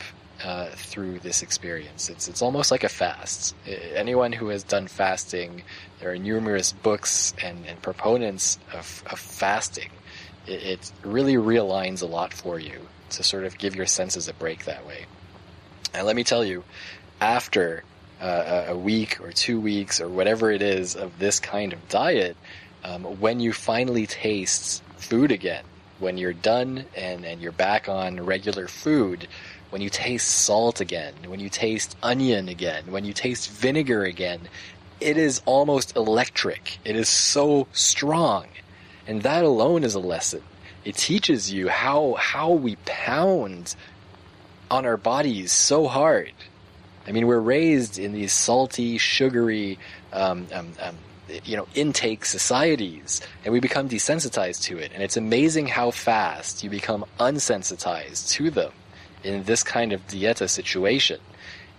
uh, 0.43 0.67
through 0.71 1.19
this 1.21 1.43
experience. 1.43 2.11
It's 2.11 2.29
it's 2.29 2.43
almost 2.43 2.71
like 2.71 2.85
a 2.85 2.89
fast. 2.89 3.55
Anyone 3.95 4.33
who 4.33 4.49
has 4.49 4.63
done 4.63 4.87
fasting, 4.87 5.63
there 6.01 6.11
are 6.11 6.19
numerous 6.19 6.73
books 6.73 7.35
and, 7.43 7.65
and 7.67 7.81
proponents 7.81 8.59
of, 8.73 9.03
of 9.11 9.19
fasting. 9.19 9.91
It, 10.47 10.63
it 10.63 10.93
really 11.03 11.35
realigns 11.35 12.03
a 12.03 12.07
lot 12.07 12.33
for 12.33 12.59
you 12.59 12.81
to 13.11 13.23
sort 13.23 13.45
of 13.45 13.57
give 13.59 13.77
your 13.77 13.87
senses 13.87 14.29
a 14.29 14.35
break 14.35 14.65
that 14.65 14.87
way. 14.87 15.07
And 15.95 16.07
let 16.07 16.17
me 16.17 16.25
tell 16.25 16.45
you, 16.45 16.65
after 17.21 17.83
uh, 18.21 18.65
a 18.69 18.77
week 18.77 19.21
or 19.21 19.33
two 19.33 19.61
weeks 19.61 20.01
or 20.01 20.09
whatever 20.09 20.51
it 20.51 20.63
is 20.63 20.97
of 20.97 21.19
this 21.19 21.41
kind 21.41 21.73
of 21.73 21.89
diet, 21.89 22.37
um, 22.85 23.05
when 23.21 23.41
you 23.41 23.53
finally 23.53 24.07
taste 24.07 24.83
food 24.97 25.33
again, 25.33 25.65
when 25.99 26.19
you're 26.19 26.33
done 26.33 26.85
and, 26.97 27.25
and 27.25 27.41
you're 27.41 27.53
back 27.53 27.89
on 27.89 28.25
regular 28.25 28.69
food, 28.69 29.29
when 29.71 29.83
you 29.83 29.91
taste 29.91 30.29
salt 30.29 30.81
again, 30.81 31.15
when 31.27 31.41
you 31.41 31.49
taste 31.49 31.97
onion 32.03 32.49
again, 32.49 32.85
when 32.91 33.05
you 33.05 33.13
taste 33.13 33.51
vinegar 33.51 34.05
again, 34.05 34.41
it 35.01 35.17
is 35.17 35.43
almost 35.45 35.97
electric. 35.97 36.79
It 36.85 36.97
is 36.97 37.09
so 37.09 37.67
strong. 37.73 38.47
And 39.07 39.23
that 39.23 39.45
alone 39.45 39.85
is 39.85 39.95
a 39.95 40.01
lesson. 40.01 40.43
It 40.85 40.97
teaches 40.97 41.53
you 41.53 41.69
how, 41.69 42.15
how 42.15 42.53
we 42.53 42.77
pound 42.85 43.75
on 44.71 44.87
our 44.87 44.97
bodies 44.97 45.53
so 45.53 45.87
hard. 45.87 46.33
I 47.07 47.13
mean, 47.13 47.27
we're 47.27 47.39
raised 47.39 47.99
in 47.99 48.13
these 48.13 48.33
salty, 48.33 48.99
sugary, 48.99 49.79
um, 50.13 50.47
um, 50.53 50.73
um, 50.81 50.97
you 51.45 51.57
know, 51.57 51.67
intake 51.75 52.25
societies, 52.25 53.21
and 53.45 53.53
we 53.53 53.61
become 53.61 53.89
desensitized 53.89 54.63
to 54.65 54.79
it. 54.79 54.93
And 54.95 55.03
it's 55.03 55.17
amazing 55.17 55.67
how 55.67 55.91
fast 55.91 56.63
you 56.63 56.71
become 56.71 57.05
unsensitized 57.19 58.31
to 58.33 58.51
them 58.51 58.73
in 59.25 59.45
this 59.45 59.63
kind 59.63 59.93
of 59.93 60.07
dieta 60.07 60.49
situation. 60.49 61.21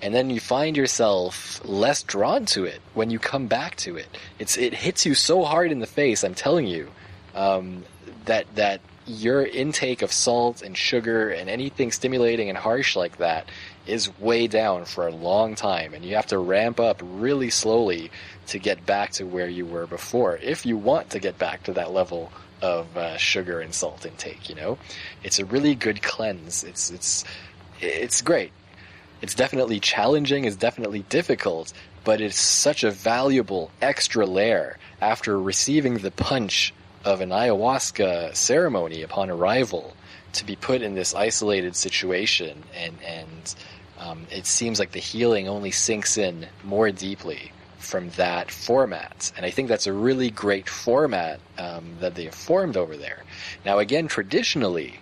And 0.01 0.13
then 0.13 0.29
you 0.29 0.39
find 0.39 0.77
yourself 0.77 1.61
less 1.65 2.03
drawn 2.03 2.45
to 2.47 2.65
it 2.65 2.81
when 2.93 3.09
you 3.09 3.17
come 3.17 3.47
back 3.47 3.75
to 3.77 3.95
it. 3.95 4.07
It's 4.37 4.57
it 4.57 4.73
hits 4.73 5.05
you 5.05 5.15
so 5.15 5.43
hard 5.43 5.71
in 5.71 5.79
the 5.79 5.87
face. 5.87 6.23
I'm 6.23 6.35
telling 6.35 6.67
you 6.67 6.91
um, 7.33 7.83
that 8.25 8.53
that 8.55 8.81
your 9.07 9.43
intake 9.45 10.01
of 10.01 10.11
salt 10.11 10.61
and 10.61 10.77
sugar 10.77 11.29
and 11.29 11.49
anything 11.49 11.91
stimulating 11.91 12.49
and 12.49 12.57
harsh 12.57 12.95
like 12.95 13.17
that 13.17 13.47
is 13.87 14.17
way 14.19 14.47
down 14.47 14.85
for 14.85 15.07
a 15.07 15.11
long 15.11 15.55
time, 15.55 15.93
and 15.93 16.03
you 16.03 16.15
have 16.15 16.27
to 16.27 16.37
ramp 16.37 16.79
up 16.79 17.01
really 17.03 17.49
slowly 17.49 18.11
to 18.47 18.59
get 18.59 18.85
back 18.85 19.11
to 19.11 19.25
where 19.25 19.47
you 19.47 19.65
were 19.65 19.87
before. 19.87 20.37
If 20.37 20.65
you 20.65 20.77
want 20.77 21.11
to 21.11 21.19
get 21.19 21.37
back 21.37 21.63
to 21.63 21.73
that 21.73 21.91
level 21.91 22.31
of 22.61 22.97
uh, 22.97 23.17
sugar 23.17 23.59
and 23.59 23.73
salt 23.73 24.05
intake. 24.05 24.49
You 24.49 24.55
know, 24.55 24.77
it's 25.23 25.39
a 25.39 25.45
really 25.45 25.75
good 25.75 26.01
cleanse. 26.01 26.63
It's 26.63 26.89
it's 26.89 27.23
it's 27.79 28.21
great. 28.21 28.51
It's 29.21 29.35
definitely 29.35 29.79
challenging. 29.79 30.45
It's 30.45 30.55
definitely 30.55 31.03
difficult, 31.09 31.73
but 32.03 32.21
it's 32.21 32.37
such 32.37 32.83
a 32.83 32.91
valuable 32.91 33.71
extra 33.81 34.25
layer 34.25 34.77
after 35.01 35.39
receiving 35.39 35.99
the 35.99 36.11
punch 36.11 36.73
of 37.03 37.21
an 37.21 37.29
ayahuasca 37.29 38.35
ceremony 38.35 39.01
upon 39.01 39.29
arrival 39.29 39.95
to 40.33 40.45
be 40.45 40.55
put 40.55 40.81
in 40.81 40.95
this 40.95 41.15
isolated 41.15 41.75
situation 41.75 42.63
and 42.75 42.95
and 43.03 43.55
um, 43.99 44.27
it 44.31 44.45
seems 44.45 44.79
like 44.79 44.91
the 44.91 44.99
healing 44.99 45.47
only 45.47 45.71
sinks 45.71 46.17
in 46.17 46.47
more 46.63 46.91
deeply 46.91 47.51
from 47.79 48.09
that 48.11 48.51
format. 48.51 49.31
And 49.35 49.45
I 49.45 49.49
think 49.49 49.69
that's 49.69 49.87
a 49.87 49.93
really 49.93 50.29
great 50.29 50.67
format 50.67 51.39
um, 51.57 51.97
that 51.99 52.15
they 52.15 52.25
have 52.25 52.35
formed 52.35 52.77
over 52.77 52.97
there. 52.97 53.23
Now, 53.65 53.79
again, 53.79 54.07
traditionally, 54.07 54.99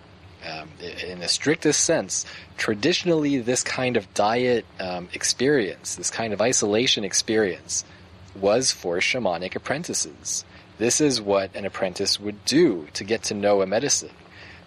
um, 0.47 0.69
in 1.07 1.19
the 1.19 1.27
strictest 1.27 1.83
sense, 1.83 2.25
traditionally, 2.57 3.39
this 3.39 3.63
kind 3.63 3.97
of 3.97 4.13
diet 4.13 4.65
um, 4.79 5.09
experience, 5.13 5.95
this 5.95 6.11
kind 6.11 6.33
of 6.33 6.41
isolation 6.41 7.03
experience, 7.03 7.83
was 8.35 8.71
for 8.71 8.97
shamanic 8.97 9.55
apprentices. 9.55 10.45
This 10.77 10.99
is 10.99 11.21
what 11.21 11.55
an 11.55 11.65
apprentice 11.65 12.19
would 12.19 12.43
do 12.45 12.87
to 12.93 13.03
get 13.03 13.23
to 13.23 13.33
know 13.33 13.61
a 13.61 13.65
medicine. 13.65 14.11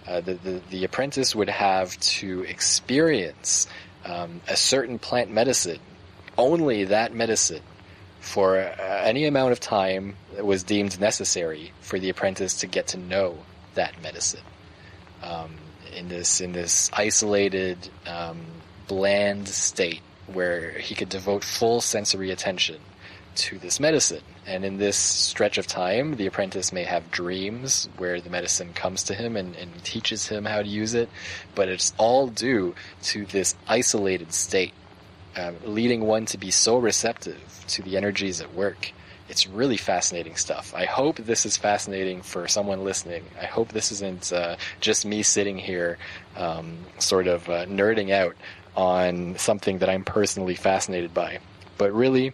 Uh, 0.07 0.23
the, 0.23 0.35
the, 0.35 0.63
the, 0.71 0.85
apprentice 0.85 1.37
would 1.37 1.51
have 1.51 1.99
to 2.01 2.43
experience 2.45 3.67
um, 4.05 4.41
a 4.49 4.57
certain 4.57 4.99
plant 4.99 5.31
medicine, 5.31 5.81
only 6.37 6.85
that 6.85 7.15
medicine, 7.15 7.63
for 8.21 8.59
uh, 8.59 9.03
any 9.05 9.27
amount 9.27 9.53
of 9.53 9.61
time 9.61 10.17
that 10.35 10.45
was 10.45 10.63
deemed 10.63 11.01
necessary 11.01 11.73
for 11.81 11.99
the 11.99 12.11
apprentice 12.11 12.61
to 12.61 12.67
get 12.67 12.89
to 12.89 12.99
know 12.99 13.39
that 13.75 14.01
medicine. 14.03 14.43
Um, 15.23 15.57
in 15.97 16.09
this 16.09 16.41
in 16.41 16.53
this 16.53 16.91
isolated, 16.93 17.89
um, 18.07 18.41
bland 18.87 19.49
state 19.49 20.03
where 20.27 20.73
he 20.73 20.95
could 20.95 21.09
devote 21.09 21.43
full 21.43 21.81
sensory 21.81 22.31
attention 22.31 22.77
to 23.39 23.59
this 23.59 23.81
medicine. 23.81 24.23
And 24.47 24.65
in 24.65 24.79
this 24.79 24.97
stretch 24.97 25.59
of 25.59 25.67
time, 25.67 26.17
the 26.17 26.27
apprentice 26.27 26.73
may 26.73 26.85
have 26.85 27.11
dreams 27.11 27.89
where 27.97 28.21
the 28.21 28.31
medicine 28.31 28.73
comes 28.73 29.05
to 29.05 29.15
him 29.15 29.37
and, 29.37 29.55
and 29.57 29.85
teaches 29.85 30.27
him 30.27 30.45
how 30.45 30.63
to 30.63 30.69
use 30.69 30.95
it, 30.95 31.09
but 31.55 31.69
it's 31.69 31.93
all 31.99 32.27
due 32.27 32.75
to 33.05 33.25
this 33.27 33.55
isolated 33.67 34.33
state 34.33 34.75
um, 35.37 35.55
leading 35.65 36.01
one 36.01 36.27
to 36.27 36.39
be 36.39 36.51
so 36.51 36.79
receptive 36.79 37.41
to 37.69 37.83
the 37.83 37.97
energies 37.97 38.41
at 38.41 38.55
work. 38.55 38.93
It's 39.29 39.47
really 39.47 39.77
fascinating 39.77 40.37
stuff. 40.37 40.75
I 40.75 40.87
hope 40.87 41.17
this 41.17 41.45
is 41.45 41.57
fascinating 41.57 42.23
for 42.23 42.49
someone 42.49 42.83
listening. 42.83 43.25
I 43.41 43.45
hope 43.45 43.69
this 43.69 43.93
isn't 43.93 44.33
uh, 44.33 44.57
just 44.81 45.05
me 45.05 45.23
sitting 45.23 45.59
here, 45.59 45.99
um, 46.37 46.79
sort 46.99 47.27
of 47.27 47.49
uh, 47.49 47.67
nerding 47.67 48.11
out 48.11 48.35
on 48.75 49.37
something 49.37 49.79
that 49.79 49.91
I'm 49.91 50.05
personally 50.05 50.55
fascinated 50.55 51.13
by. 51.13 51.41
But 51.77 51.93
really, 51.93 52.33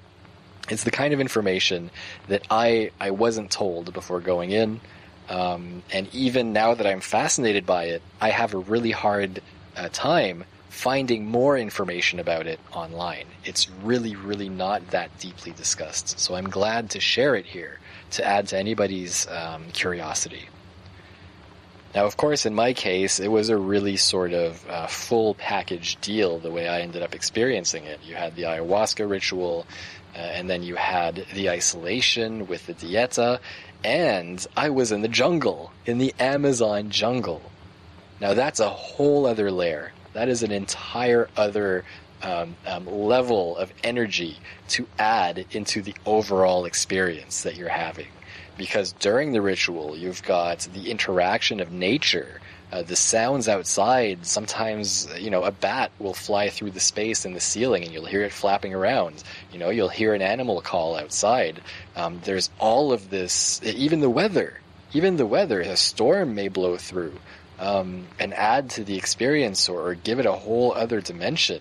it's 0.69 0.85
the 0.85 0.91
kind 0.91 1.13
of 1.15 1.21
information 1.21 1.91
that 2.29 2.47
I 2.51 2.91
I 3.01 3.11
wasn't 3.11 3.51
told 3.51 3.93
before 3.93 4.21
going 4.21 4.51
in, 4.51 4.81
um, 5.29 5.83
and 5.93 6.13
even 6.15 6.53
now 6.53 6.75
that 6.75 6.87
I'm 6.87 7.01
fascinated 7.01 7.67
by 7.67 7.85
it, 7.85 8.03
I 8.21 8.31
have 8.31 8.55
a 8.55 8.59
really 8.59 8.91
hard 8.91 9.41
uh, 9.77 9.89
time 9.93 10.45
finding 10.75 11.25
more 11.27 11.57
information 11.57 12.19
about 12.19 12.47
it 12.49 12.59
online. 12.73 13.27
It's 13.45 13.71
really, 13.83 14.17
really 14.17 14.49
not 14.49 14.91
that 14.91 15.17
deeply 15.21 15.53
discussed. 15.53 16.19
So 16.19 16.35
I'm 16.35 16.51
glad 16.51 16.91
to 16.91 17.01
share 17.01 17.37
it 17.37 17.47
here 17.47 17.79
to 18.13 18.27
add 18.27 18.49
to 18.49 18.59
anybody's 18.59 19.29
um, 19.29 19.67
curiosity. 19.73 20.49
Now, 21.95 22.07
of 22.07 22.17
course, 22.17 22.45
in 22.45 22.55
my 22.55 22.73
case, 22.73 23.21
it 23.21 23.29
was 23.29 23.51
a 23.51 23.57
really 23.57 23.97
sort 23.97 24.33
of 24.33 24.69
uh, 24.69 24.87
full 24.89 25.35
package 25.35 25.97
deal 26.01 26.39
the 26.39 26.51
way 26.51 26.69
I 26.69 26.81
ended 26.81 27.03
up 27.03 27.15
experiencing 27.15 27.85
it. 27.85 28.01
You 28.05 28.17
had 28.17 28.35
the 28.35 28.43
ayahuasca 28.43 29.09
ritual, 29.09 29.65
uh, 30.15 30.19
and 30.19 30.51
then 30.51 30.65
you 30.65 30.75
had 30.75 31.25
the 31.35 31.51
isolation 31.51 32.49
with 32.49 32.67
the 32.67 32.75
dieta, 32.75 33.39
and 33.85 34.45
I 34.57 34.71
was 34.71 34.91
in 34.91 35.03
the 35.03 35.09
jungle, 35.09 35.71
in 35.87 35.99
the 35.99 36.13
Amazon 36.19 36.91
jungle. 36.91 37.43
Now, 38.21 38.35
that's 38.35 38.59
a 38.59 38.71
whole 38.71 39.27
other 39.27 39.53
layer 39.53 39.93
that 40.15 40.29
is 40.29 40.43
an 40.43 40.51
entire 40.51 41.29
other 41.37 41.85
um, 42.23 42.57
um, 42.67 42.87
level 42.87 43.57
of 43.57 43.73
energy 43.83 44.39
to 44.69 44.87
add 44.99 45.45
into 45.51 45.83
the 45.83 45.95
overall 46.07 46.65
experience 46.65 47.43
that 47.43 47.57
you're 47.57 47.69
having. 47.69 48.09
Because 48.57 48.93
during 48.93 49.33
the 49.33 49.43
ritual, 49.43 49.97
you've 49.97 50.23
got 50.23 50.61
the 50.73 50.91
interaction 50.91 51.61
of 51.61 51.73
nature, 51.73 52.41
uh, 52.73 52.83
the 52.83 52.97
sounds 52.97 53.49
outside. 53.49 54.25
Sometimes, 54.27 55.09
you 55.19 55.31
know, 55.31 55.43
a 55.43 55.51
bat 55.51 55.91
will 55.99 56.15
fly 56.15 56.51
through 56.51 56.71
the 56.73 56.81
space 56.81 57.25
in 57.25 57.33
the 57.33 57.41
ceiling 57.41 57.85
and 57.85 57.93
you'll 57.93 58.05
hear 58.05 58.23
it 58.23 58.33
flapping 58.33 58.75
around. 58.75 59.23
You 59.53 59.59
know, 59.59 59.71
you'll 59.71 59.89
hear 59.89 60.15
an 60.15 60.23
animal 60.23 60.61
call 60.61 60.97
outside. 60.97 61.61
Um, 61.97 62.21
there's 62.25 62.51
all 62.59 62.93
of 62.93 63.11
this, 63.11 63.61
even 63.65 64.01
the 64.01 64.11
weather. 64.11 64.61
Even 64.93 65.17
the 65.17 65.27
weather, 65.27 65.61
a 65.61 65.77
storm 65.77 66.35
may 66.35 66.49
blow 66.49 66.77
through 66.77 67.19
um, 67.59 68.07
and 68.19 68.35
add 68.35 68.71
to 68.71 68.85
the 68.85 68.97
experience 68.97 69.69
or, 69.69 69.89
or, 69.89 69.95
give 69.95 70.19
it 70.19 70.27
a 70.27 70.33
whole 70.33 70.73
other 70.73 71.01
dimension. 71.01 71.61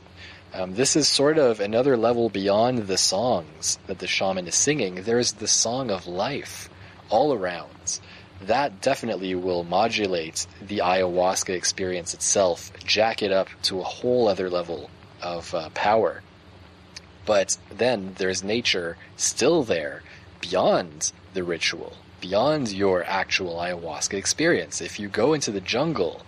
Um, 0.54 0.76
this 0.76 0.96
is 0.96 1.08
sort 1.08 1.38
of 1.38 1.60
another 1.60 1.98
level 1.98 2.30
beyond 2.30 2.80
the 2.80 2.98
songs 2.98 3.80
that 3.88 4.00
the 4.00 4.08
shaman 4.08 4.48
is 4.48 4.56
singing. 4.56 4.96
There's 4.96 5.34
the 5.34 5.48
song 5.48 5.90
of 5.90 6.08
life 6.08 6.70
all 7.14 7.32
around. 7.32 8.00
that 8.42 8.82
definitely 8.82 9.34
will 9.36 9.64
modulate 9.64 10.48
the 10.70 10.80
ayahuasca 10.80 11.54
experience 11.54 12.14
itself, 12.14 12.72
jack 12.84 13.22
it 13.22 13.32
up 13.32 13.48
to 13.62 13.80
a 13.80 13.84
whole 13.84 14.28
other 14.28 14.50
level 14.50 14.90
of 15.22 15.54
uh, 15.54 15.70
power. 15.70 16.22
But 17.26 17.58
then 17.70 18.16
there's 18.18 18.44
nature 18.44 18.98
still 19.16 19.64
there 19.64 20.02
beyond 20.42 21.14
the 21.34 21.44
ritual, 21.44 21.94
beyond 22.20 22.72
your 22.72 23.04
actual 23.06 23.56
ayahuasca 23.58 24.16
experience. 24.16 24.82
If 24.82 25.00
you 25.00 25.08
go 25.08 25.34
into 25.34 25.52
the 25.52 25.62
jungle, 25.62 26.24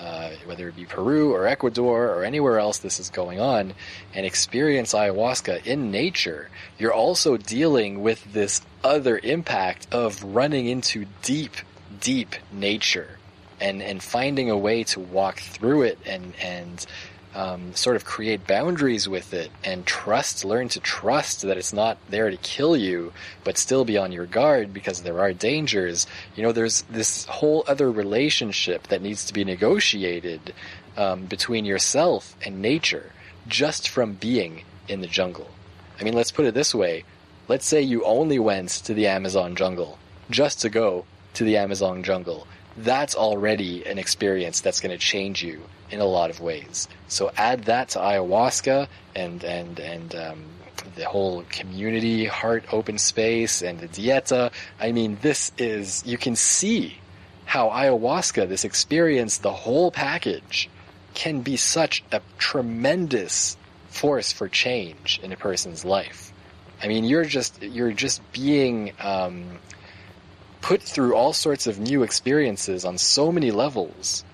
uh, 0.00 0.30
whether 0.46 0.68
it 0.68 0.76
be 0.76 0.86
Peru 0.86 1.34
or 1.34 1.46
Ecuador 1.46 2.08
or 2.08 2.24
anywhere 2.24 2.58
else 2.58 2.78
this 2.78 2.98
is 2.98 3.10
going 3.10 3.38
on, 3.38 3.74
and 4.14 4.24
experience 4.24 4.94
ayahuasca 4.94 5.66
in 5.66 5.90
nature, 5.90 6.48
you're 6.78 6.94
also 6.94 7.36
dealing 7.36 8.02
with 8.02 8.32
this 8.32 8.62
other 8.82 9.18
impact 9.22 9.86
of 9.92 10.22
running 10.24 10.66
into 10.66 11.06
deep, 11.22 11.54
deep 12.00 12.34
nature 12.50 13.18
and, 13.60 13.82
and 13.82 14.02
finding 14.02 14.50
a 14.50 14.56
way 14.56 14.84
to 14.84 15.00
walk 15.00 15.38
through 15.40 15.82
it 15.82 15.98
and, 16.06 16.32
and 16.42 16.86
um, 17.34 17.74
sort 17.74 17.96
of 17.96 18.04
create 18.04 18.46
boundaries 18.46 19.08
with 19.08 19.32
it 19.32 19.50
and 19.62 19.86
trust, 19.86 20.44
learn 20.44 20.68
to 20.70 20.80
trust 20.80 21.42
that 21.42 21.56
it's 21.56 21.72
not 21.72 21.98
there 22.08 22.30
to 22.30 22.36
kill 22.36 22.76
you, 22.76 23.12
but 23.44 23.56
still 23.56 23.84
be 23.84 23.96
on 23.96 24.12
your 24.12 24.26
guard 24.26 24.74
because 24.74 25.02
there 25.02 25.20
are 25.20 25.32
dangers. 25.32 26.06
You 26.34 26.42
know, 26.42 26.52
there's 26.52 26.82
this 26.82 27.24
whole 27.26 27.64
other 27.68 27.90
relationship 27.90 28.88
that 28.88 29.02
needs 29.02 29.24
to 29.26 29.32
be 29.32 29.44
negotiated 29.44 30.54
um, 30.96 31.26
between 31.26 31.64
yourself 31.64 32.36
and 32.44 32.60
nature 32.60 33.12
just 33.46 33.88
from 33.88 34.14
being 34.14 34.64
in 34.88 35.00
the 35.00 35.06
jungle. 35.06 35.50
I 36.00 36.04
mean, 36.04 36.14
let's 36.14 36.32
put 36.32 36.46
it 36.46 36.54
this 36.54 36.74
way. 36.74 37.04
Let's 37.46 37.66
say 37.66 37.80
you 37.82 38.04
only 38.04 38.38
went 38.38 38.70
to 38.70 38.94
the 38.94 39.06
Amazon 39.06 39.54
jungle 39.54 39.98
just 40.30 40.60
to 40.62 40.68
go 40.68 41.04
to 41.34 41.44
the 41.44 41.56
Amazon 41.56 42.02
jungle. 42.02 42.46
That's 42.76 43.14
already 43.14 43.84
an 43.86 43.98
experience 43.98 44.60
that's 44.60 44.80
going 44.80 44.96
to 44.96 44.98
change 44.98 45.42
you 45.42 45.60
in 45.90 46.00
a 46.00 46.04
lot 46.04 46.30
of 46.30 46.40
ways. 46.40 46.88
So 47.08 47.30
add 47.36 47.64
that 47.64 47.90
to 47.90 47.98
ayahuasca 47.98 48.88
and 49.14 49.42
and 49.44 49.78
and 49.80 50.14
um, 50.14 50.44
the 50.96 51.04
whole 51.04 51.44
community, 51.50 52.24
heart, 52.26 52.64
open 52.72 52.98
space, 52.98 53.62
and 53.62 53.78
the 53.80 53.88
dieta. 53.88 54.52
I 54.80 54.92
mean, 54.92 55.18
this 55.20 55.52
is 55.58 56.04
you 56.06 56.18
can 56.18 56.36
see 56.36 56.98
how 57.44 57.68
ayahuasca, 57.68 58.48
this 58.48 58.64
experience, 58.64 59.38
the 59.38 59.52
whole 59.52 59.90
package, 59.90 60.70
can 61.14 61.40
be 61.40 61.56
such 61.56 62.04
a 62.12 62.20
tremendous 62.38 63.56
force 63.88 64.32
for 64.32 64.48
change 64.48 65.20
in 65.22 65.32
a 65.32 65.36
person's 65.36 65.84
life. 65.84 66.32
I 66.82 66.88
mean, 66.88 67.04
you're 67.04 67.24
just 67.24 67.62
you're 67.62 67.92
just 67.92 68.20
being 68.32 68.92
um, 69.00 69.58
put 70.60 70.82
through 70.82 71.14
all 71.14 71.32
sorts 71.32 71.66
of 71.66 71.78
new 71.78 72.02
experiences 72.02 72.84
on 72.84 72.98
so 72.98 73.32
many 73.32 73.50
levels 73.50 74.24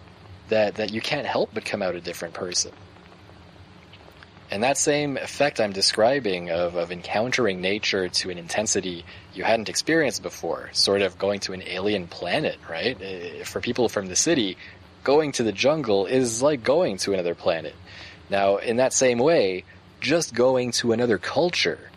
that, 0.49 0.77
that 0.77 0.93
you 0.93 1.01
can't 1.01 1.27
help 1.27 1.51
but 1.53 1.65
come 1.65 1.83
out 1.83 1.95
a 1.95 2.01
different 2.01 2.35
person. 2.35 2.73
And 4.51 4.63
that 4.63 4.79
same 4.79 5.17
effect 5.17 5.61
I'm 5.61 5.73
describing 5.73 6.51
of, 6.51 6.77
of 6.77 6.93
encountering 6.93 7.61
nature 7.61 8.09
to 8.09 8.31
an 8.31 8.39
intensity 8.39 9.05
you 9.35 9.43
hadn't 9.43 9.69
experienced 9.69 10.23
before, 10.23 10.71
sort 10.73 11.03
of 11.03 11.19
going 11.19 11.41
to 11.41 11.53
an 11.53 11.63
alien 11.67 12.07
planet, 12.07 12.57
right? 12.71 12.97
Eh, 13.01 13.43
for 13.43 13.61
people 13.61 13.89
from 13.89 14.07
the 14.07 14.15
city, 14.15 14.57
going 15.03 15.33
to 15.33 15.43
the 15.43 15.53
jungle 15.53 16.07
is 16.07 16.43
like 16.43 16.63
going 16.63 16.97
to 16.99 17.13
another 17.13 17.35
planet. 17.35 17.75
Now, 18.31 18.59
in 18.59 18.77
that 18.77 18.93
same 18.93 19.19
way, 19.19 19.65
just 20.01 20.33
going 20.33 20.71
to 20.73 20.93
another 20.93 21.19
culture 21.19 21.91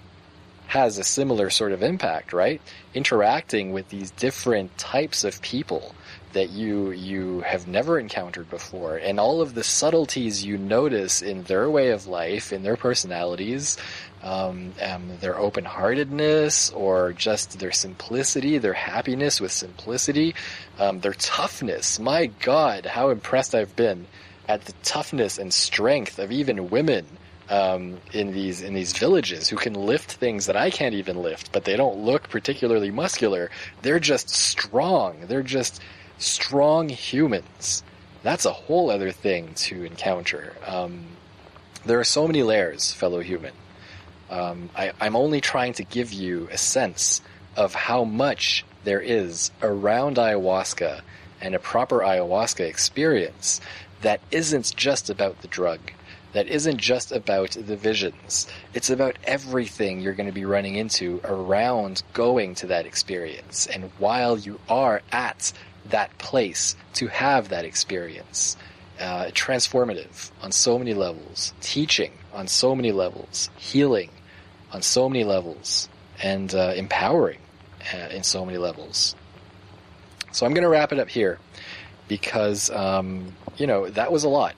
has 0.68 0.98
a 0.98 1.04
similar 1.04 1.50
sort 1.50 1.72
of 1.72 1.84
impact, 1.84 2.34
right? 2.34 2.62
Interacting 2.94 3.74
with 3.74 3.90
these 3.90 4.12
different 4.12 4.76
types 4.78 5.24
of 5.24 5.42
people 5.42 5.96
that 6.34 6.50
you 6.50 6.92
you 6.92 7.42
have 7.42 7.68
never 7.68 8.00
encountered 8.00 8.50
before 8.50 8.98
and 8.98 9.20
all 9.20 9.42
of 9.42 9.56
the 9.56 9.64
subtleties 9.64 10.46
you 10.46 10.58
notice 10.58 11.22
in 11.22 11.44
their 11.44 11.70
way 11.70 11.90
of 11.90 12.08
life 12.08 12.54
in 12.54 12.64
their 12.64 12.78
personalities 12.78 13.78
um, 14.22 14.74
um, 14.82 15.18
their 15.22 15.38
open-heartedness 15.38 16.72
or 16.72 17.14
just 17.14 17.60
their 17.60 17.72
simplicity 17.72 18.58
their 18.58 18.74
happiness 18.74 19.42
with 19.42 19.52
simplicity 19.52 20.36
um, 20.78 21.00
their 21.00 21.14
toughness 21.14 22.00
my 22.00 22.28
god 22.28 22.86
how 22.86 23.10
impressed 23.10 23.56
i've 23.56 23.76
been 23.76 24.06
at 24.48 24.66
the 24.66 24.74
toughness 24.84 25.38
and 25.38 25.54
strength 25.54 26.20
of 26.20 26.32
even 26.32 26.70
women 26.70 27.06
um, 27.50 27.98
in 28.14 28.32
these 28.32 28.62
in 28.62 28.74
these 28.74 28.94
villages 28.94 29.50
who 29.50 29.56
can 29.56 29.74
lift 29.74 30.14
things 30.14 30.46
that 30.46 30.56
I 30.56 30.70
can't 30.70 30.94
even 30.94 31.22
lift, 31.22 31.52
but 31.52 31.64
they 31.64 31.76
don't 31.76 31.98
look 31.98 32.30
particularly 32.30 32.92
muscular. 32.92 33.50
They're 33.82 34.00
just 34.00 34.30
strong. 34.30 35.26
They're 35.28 35.42
just 35.42 35.82
strong 36.20 36.90
humans. 36.90 37.84
That's 38.22 38.46
a 38.46 38.54
whole 38.54 38.92
other 38.92 39.12
thing 39.12 39.54
to 39.56 39.84
encounter. 39.84 40.54
Um, 40.68 41.08
there 41.86 42.00
are 42.00 42.06
so 42.06 42.28
many 42.28 42.44
layers, 42.44 42.92
fellow 42.92 43.22
human. 43.22 43.54
Um, 44.30 44.70
I, 44.76 44.92
I'm 45.02 45.16
only 45.16 45.42
trying 45.42 45.74
to 45.74 45.84
give 45.84 46.14
you 46.14 46.48
a 46.52 46.58
sense 46.58 47.22
of 47.56 47.74
how 47.74 48.04
much 48.04 48.64
there 48.84 49.02
is 49.02 49.52
around 49.62 50.18
ayahuasca 50.18 51.02
and 51.42 51.56
a 51.56 51.60
proper 51.60 52.00
ayahuasca 52.00 52.66
experience 52.66 53.62
that 54.02 54.22
isn't 54.32 54.76
just 54.76 55.10
about 55.10 55.42
the 55.42 55.48
drug, 55.48 55.80
that 56.34 56.48
isn't 56.48 56.78
just 56.78 57.12
about 57.12 57.52
the 57.52 57.76
visions. 57.76 58.48
It's 58.74 58.90
about 58.90 59.18
everything 59.24 60.00
you're 60.00 60.14
going 60.14 60.30
to 60.30 60.34
be 60.34 60.46
running 60.46 60.76
into 60.76 61.22
around 61.24 62.04
going 62.14 62.56
to 62.56 62.68
that 62.68 62.86
experience. 62.86 63.68
And 63.68 63.92
while 63.98 64.38
you 64.38 64.60
are 64.70 65.02
at 65.12 65.52
that 65.90 66.18
place 66.18 66.76
to 66.94 67.08
have 67.08 67.50
that 67.50 67.66
experience. 67.66 68.58
Uh, 69.00 69.28
transformative 69.32 70.30
on 70.42 70.52
so 70.52 70.78
many 70.78 70.94
levels, 70.94 71.54
teaching 71.62 72.12
on 72.34 72.50
so 72.50 72.76
many 72.76 72.92
levels, 72.92 73.50
healing 73.58 74.10
on 74.74 74.82
so 74.82 75.08
many 75.08 75.24
levels, 75.24 75.88
and 76.22 76.54
uh, 76.54 76.74
empowering 76.76 77.40
uh, 77.94 78.10
in 78.10 78.24
so 78.24 78.46
many 78.46 78.58
levels. 78.58 79.16
So 80.34 80.46
I'm 80.46 80.54
going 80.54 80.64
to 80.64 80.70
wrap 80.70 80.92
it 80.92 81.00
up 81.00 81.10
here 81.10 81.40
because, 82.10 82.70
um, 82.72 83.36
you 83.58 83.68
know, 83.68 83.90
that 83.90 84.12
was 84.12 84.26
a 84.26 84.30
lot. 84.30 84.56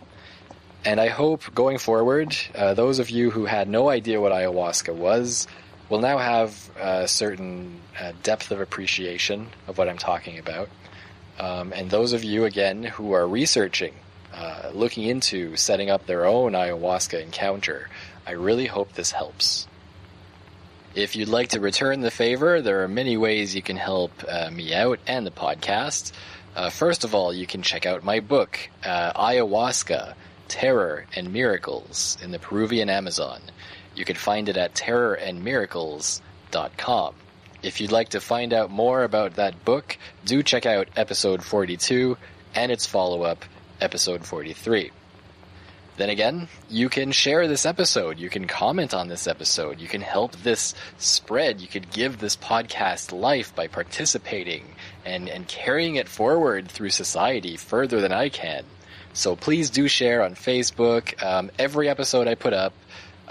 And 0.83 0.99
I 0.99 1.09
hope 1.09 1.53
going 1.53 1.77
forward, 1.77 2.35
uh, 2.55 2.73
those 2.73 2.97
of 2.97 3.11
you 3.11 3.29
who 3.29 3.45
had 3.45 3.69
no 3.69 3.89
idea 3.89 4.19
what 4.19 4.31
ayahuasca 4.31 4.95
was 4.95 5.47
will 5.89 5.99
now 5.99 6.17
have 6.17 6.71
a 6.79 7.07
certain 7.07 7.79
uh, 7.99 8.13
depth 8.23 8.49
of 8.49 8.59
appreciation 8.59 9.47
of 9.67 9.77
what 9.77 9.87
I'm 9.87 9.99
talking 9.99 10.39
about. 10.39 10.69
Um, 11.41 11.73
and 11.73 11.89
those 11.89 12.13
of 12.13 12.23
you, 12.23 12.45
again, 12.45 12.83
who 12.83 13.13
are 13.13 13.27
researching, 13.27 13.95
uh, 14.31 14.69
looking 14.73 15.05
into 15.05 15.55
setting 15.55 15.89
up 15.89 16.05
their 16.05 16.27
own 16.27 16.51
ayahuasca 16.51 17.19
encounter, 17.19 17.89
I 18.27 18.33
really 18.33 18.67
hope 18.67 18.93
this 18.93 19.11
helps. 19.11 19.65
If 20.93 21.15
you'd 21.15 21.29
like 21.29 21.47
to 21.49 21.59
return 21.59 22.01
the 22.01 22.11
favor, 22.11 22.61
there 22.61 22.83
are 22.83 22.87
many 22.87 23.17
ways 23.17 23.55
you 23.55 23.63
can 23.63 23.77
help 23.77 24.11
uh, 24.27 24.51
me 24.51 24.75
out 24.75 24.99
and 25.07 25.25
the 25.25 25.31
podcast. 25.31 26.11
Uh, 26.55 26.69
first 26.69 27.03
of 27.03 27.15
all, 27.15 27.33
you 27.33 27.47
can 27.47 27.63
check 27.63 27.87
out 27.87 28.03
my 28.03 28.19
book, 28.19 28.59
uh, 28.85 29.11
Ayahuasca 29.13 30.13
Terror 30.47 31.07
and 31.15 31.33
Miracles 31.33 32.19
in 32.21 32.29
the 32.29 32.37
Peruvian 32.37 32.89
Amazon. 32.89 33.41
You 33.95 34.05
can 34.05 34.15
find 34.15 34.47
it 34.47 34.57
at 34.57 34.75
terrorandmiracles.com. 34.75 37.15
If 37.63 37.79
you'd 37.79 37.91
like 37.91 38.09
to 38.09 38.19
find 38.19 38.53
out 38.53 38.71
more 38.71 39.03
about 39.03 39.35
that 39.35 39.63
book, 39.63 39.97
do 40.25 40.41
check 40.41 40.65
out 40.65 40.87
episode 40.95 41.43
42 41.43 42.17
and 42.55 42.71
its 42.71 42.85
follow 42.85 43.23
up, 43.23 43.45
episode 43.79 44.25
43. 44.25 44.91
Then 45.97 46.09
again, 46.09 46.47
you 46.69 46.89
can 46.89 47.11
share 47.11 47.47
this 47.47 47.65
episode. 47.65 48.17
You 48.17 48.29
can 48.29 48.47
comment 48.47 48.93
on 48.93 49.07
this 49.07 49.27
episode. 49.27 49.79
You 49.79 49.87
can 49.87 50.01
help 50.01 50.35
this 50.37 50.73
spread. 50.97 51.61
You 51.61 51.67
could 51.67 51.91
give 51.91 52.17
this 52.17 52.35
podcast 52.35 53.11
life 53.11 53.53
by 53.53 53.67
participating 53.67 54.65
and, 55.05 55.29
and 55.29 55.47
carrying 55.47 55.97
it 55.97 56.07
forward 56.07 56.67
through 56.69 56.89
society 56.89 57.57
further 57.57 58.01
than 58.01 58.11
I 58.11 58.29
can. 58.29 58.63
So 59.13 59.35
please 59.35 59.69
do 59.69 59.87
share 59.87 60.23
on 60.23 60.33
Facebook. 60.33 61.21
Um, 61.21 61.51
every 61.59 61.89
episode 61.89 62.27
I 62.27 62.33
put 62.35 62.53
up, 62.53 62.73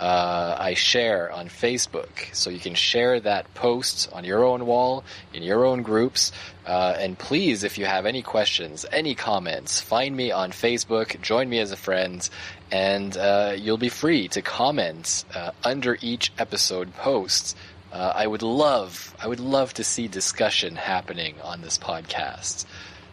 uh, 0.00 0.56
I 0.58 0.72
share 0.72 1.30
on 1.30 1.48
Facebook. 1.48 2.34
So 2.34 2.48
you 2.48 2.58
can 2.58 2.74
share 2.74 3.20
that 3.20 3.52
post 3.52 4.08
on 4.12 4.24
your 4.24 4.44
own 4.44 4.64
wall, 4.64 5.04
in 5.34 5.42
your 5.42 5.66
own 5.66 5.82
groups. 5.82 6.32
Uh, 6.66 6.96
and 6.98 7.18
please, 7.18 7.64
if 7.64 7.76
you 7.76 7.84
have 7.84 8.06
any 8.06 8.22
questions, 8.22 8.86
any 8.90 9.14
comments, 9.14 9.80
find 9.80 10.16
me 10.16 10.32
on 10.32 10.52
Facebook, 10.52 11.20
join 11.20 11.50
me 11.50 11.58
as 11.58 11.70
a 11.70 11.76
friend, 11.76 12.28
and 12.72 13.14
uh, 13.18 13.54
you'll 13.56 13.76
be 13.76 13.90
free 13.90 14.26
to 14.28 14.40
comment 14.40 15.26
uh, 15.34 15.50
under 15.64 15.98
each 16.00 16.32
episode 16.38 16.94
post. 16.94 17.54
Uh, 17.92 18.12
I 18.14 18.26
would 18.26 18.42
love, 18.42 19.14
I 19.20 19.28
would 19.28 19.40
love 19.40 19.74
to 19.74 19.84
see 19.84 20.08
discussion 20.08 20.76
happening 20.76 21.34
on 21.42 21.60
this 21.60 21.76
podcast. 21.76 22.64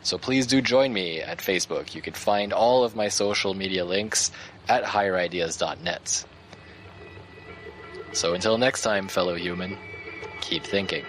So 0.04 0.18
please 0.18 0.48
do 0.48 0.62
join 0.62 0.94
me 0.94 1.20
at 1.20 1.40
Facebook. 1.40 1.94
You 1.96 2.02
can 2.02 2.14
find 2.14 2.54
all 2.54 2.86
of 2.86 2.96
my 2.96 3.10
social 3.10 3.54
media 3.54 3.84
links 3.84 4.32
at 4.70 4.86
higherideas.net. 4.86 6.26
So 8.18 8.34
until 8.34 8.58
next 8.58 8.82
time, 8.82 9.08
fellow 9.08 9.36
human, 9.36 9.78
keep 10.42 10.64
thinking. 10.64 11.06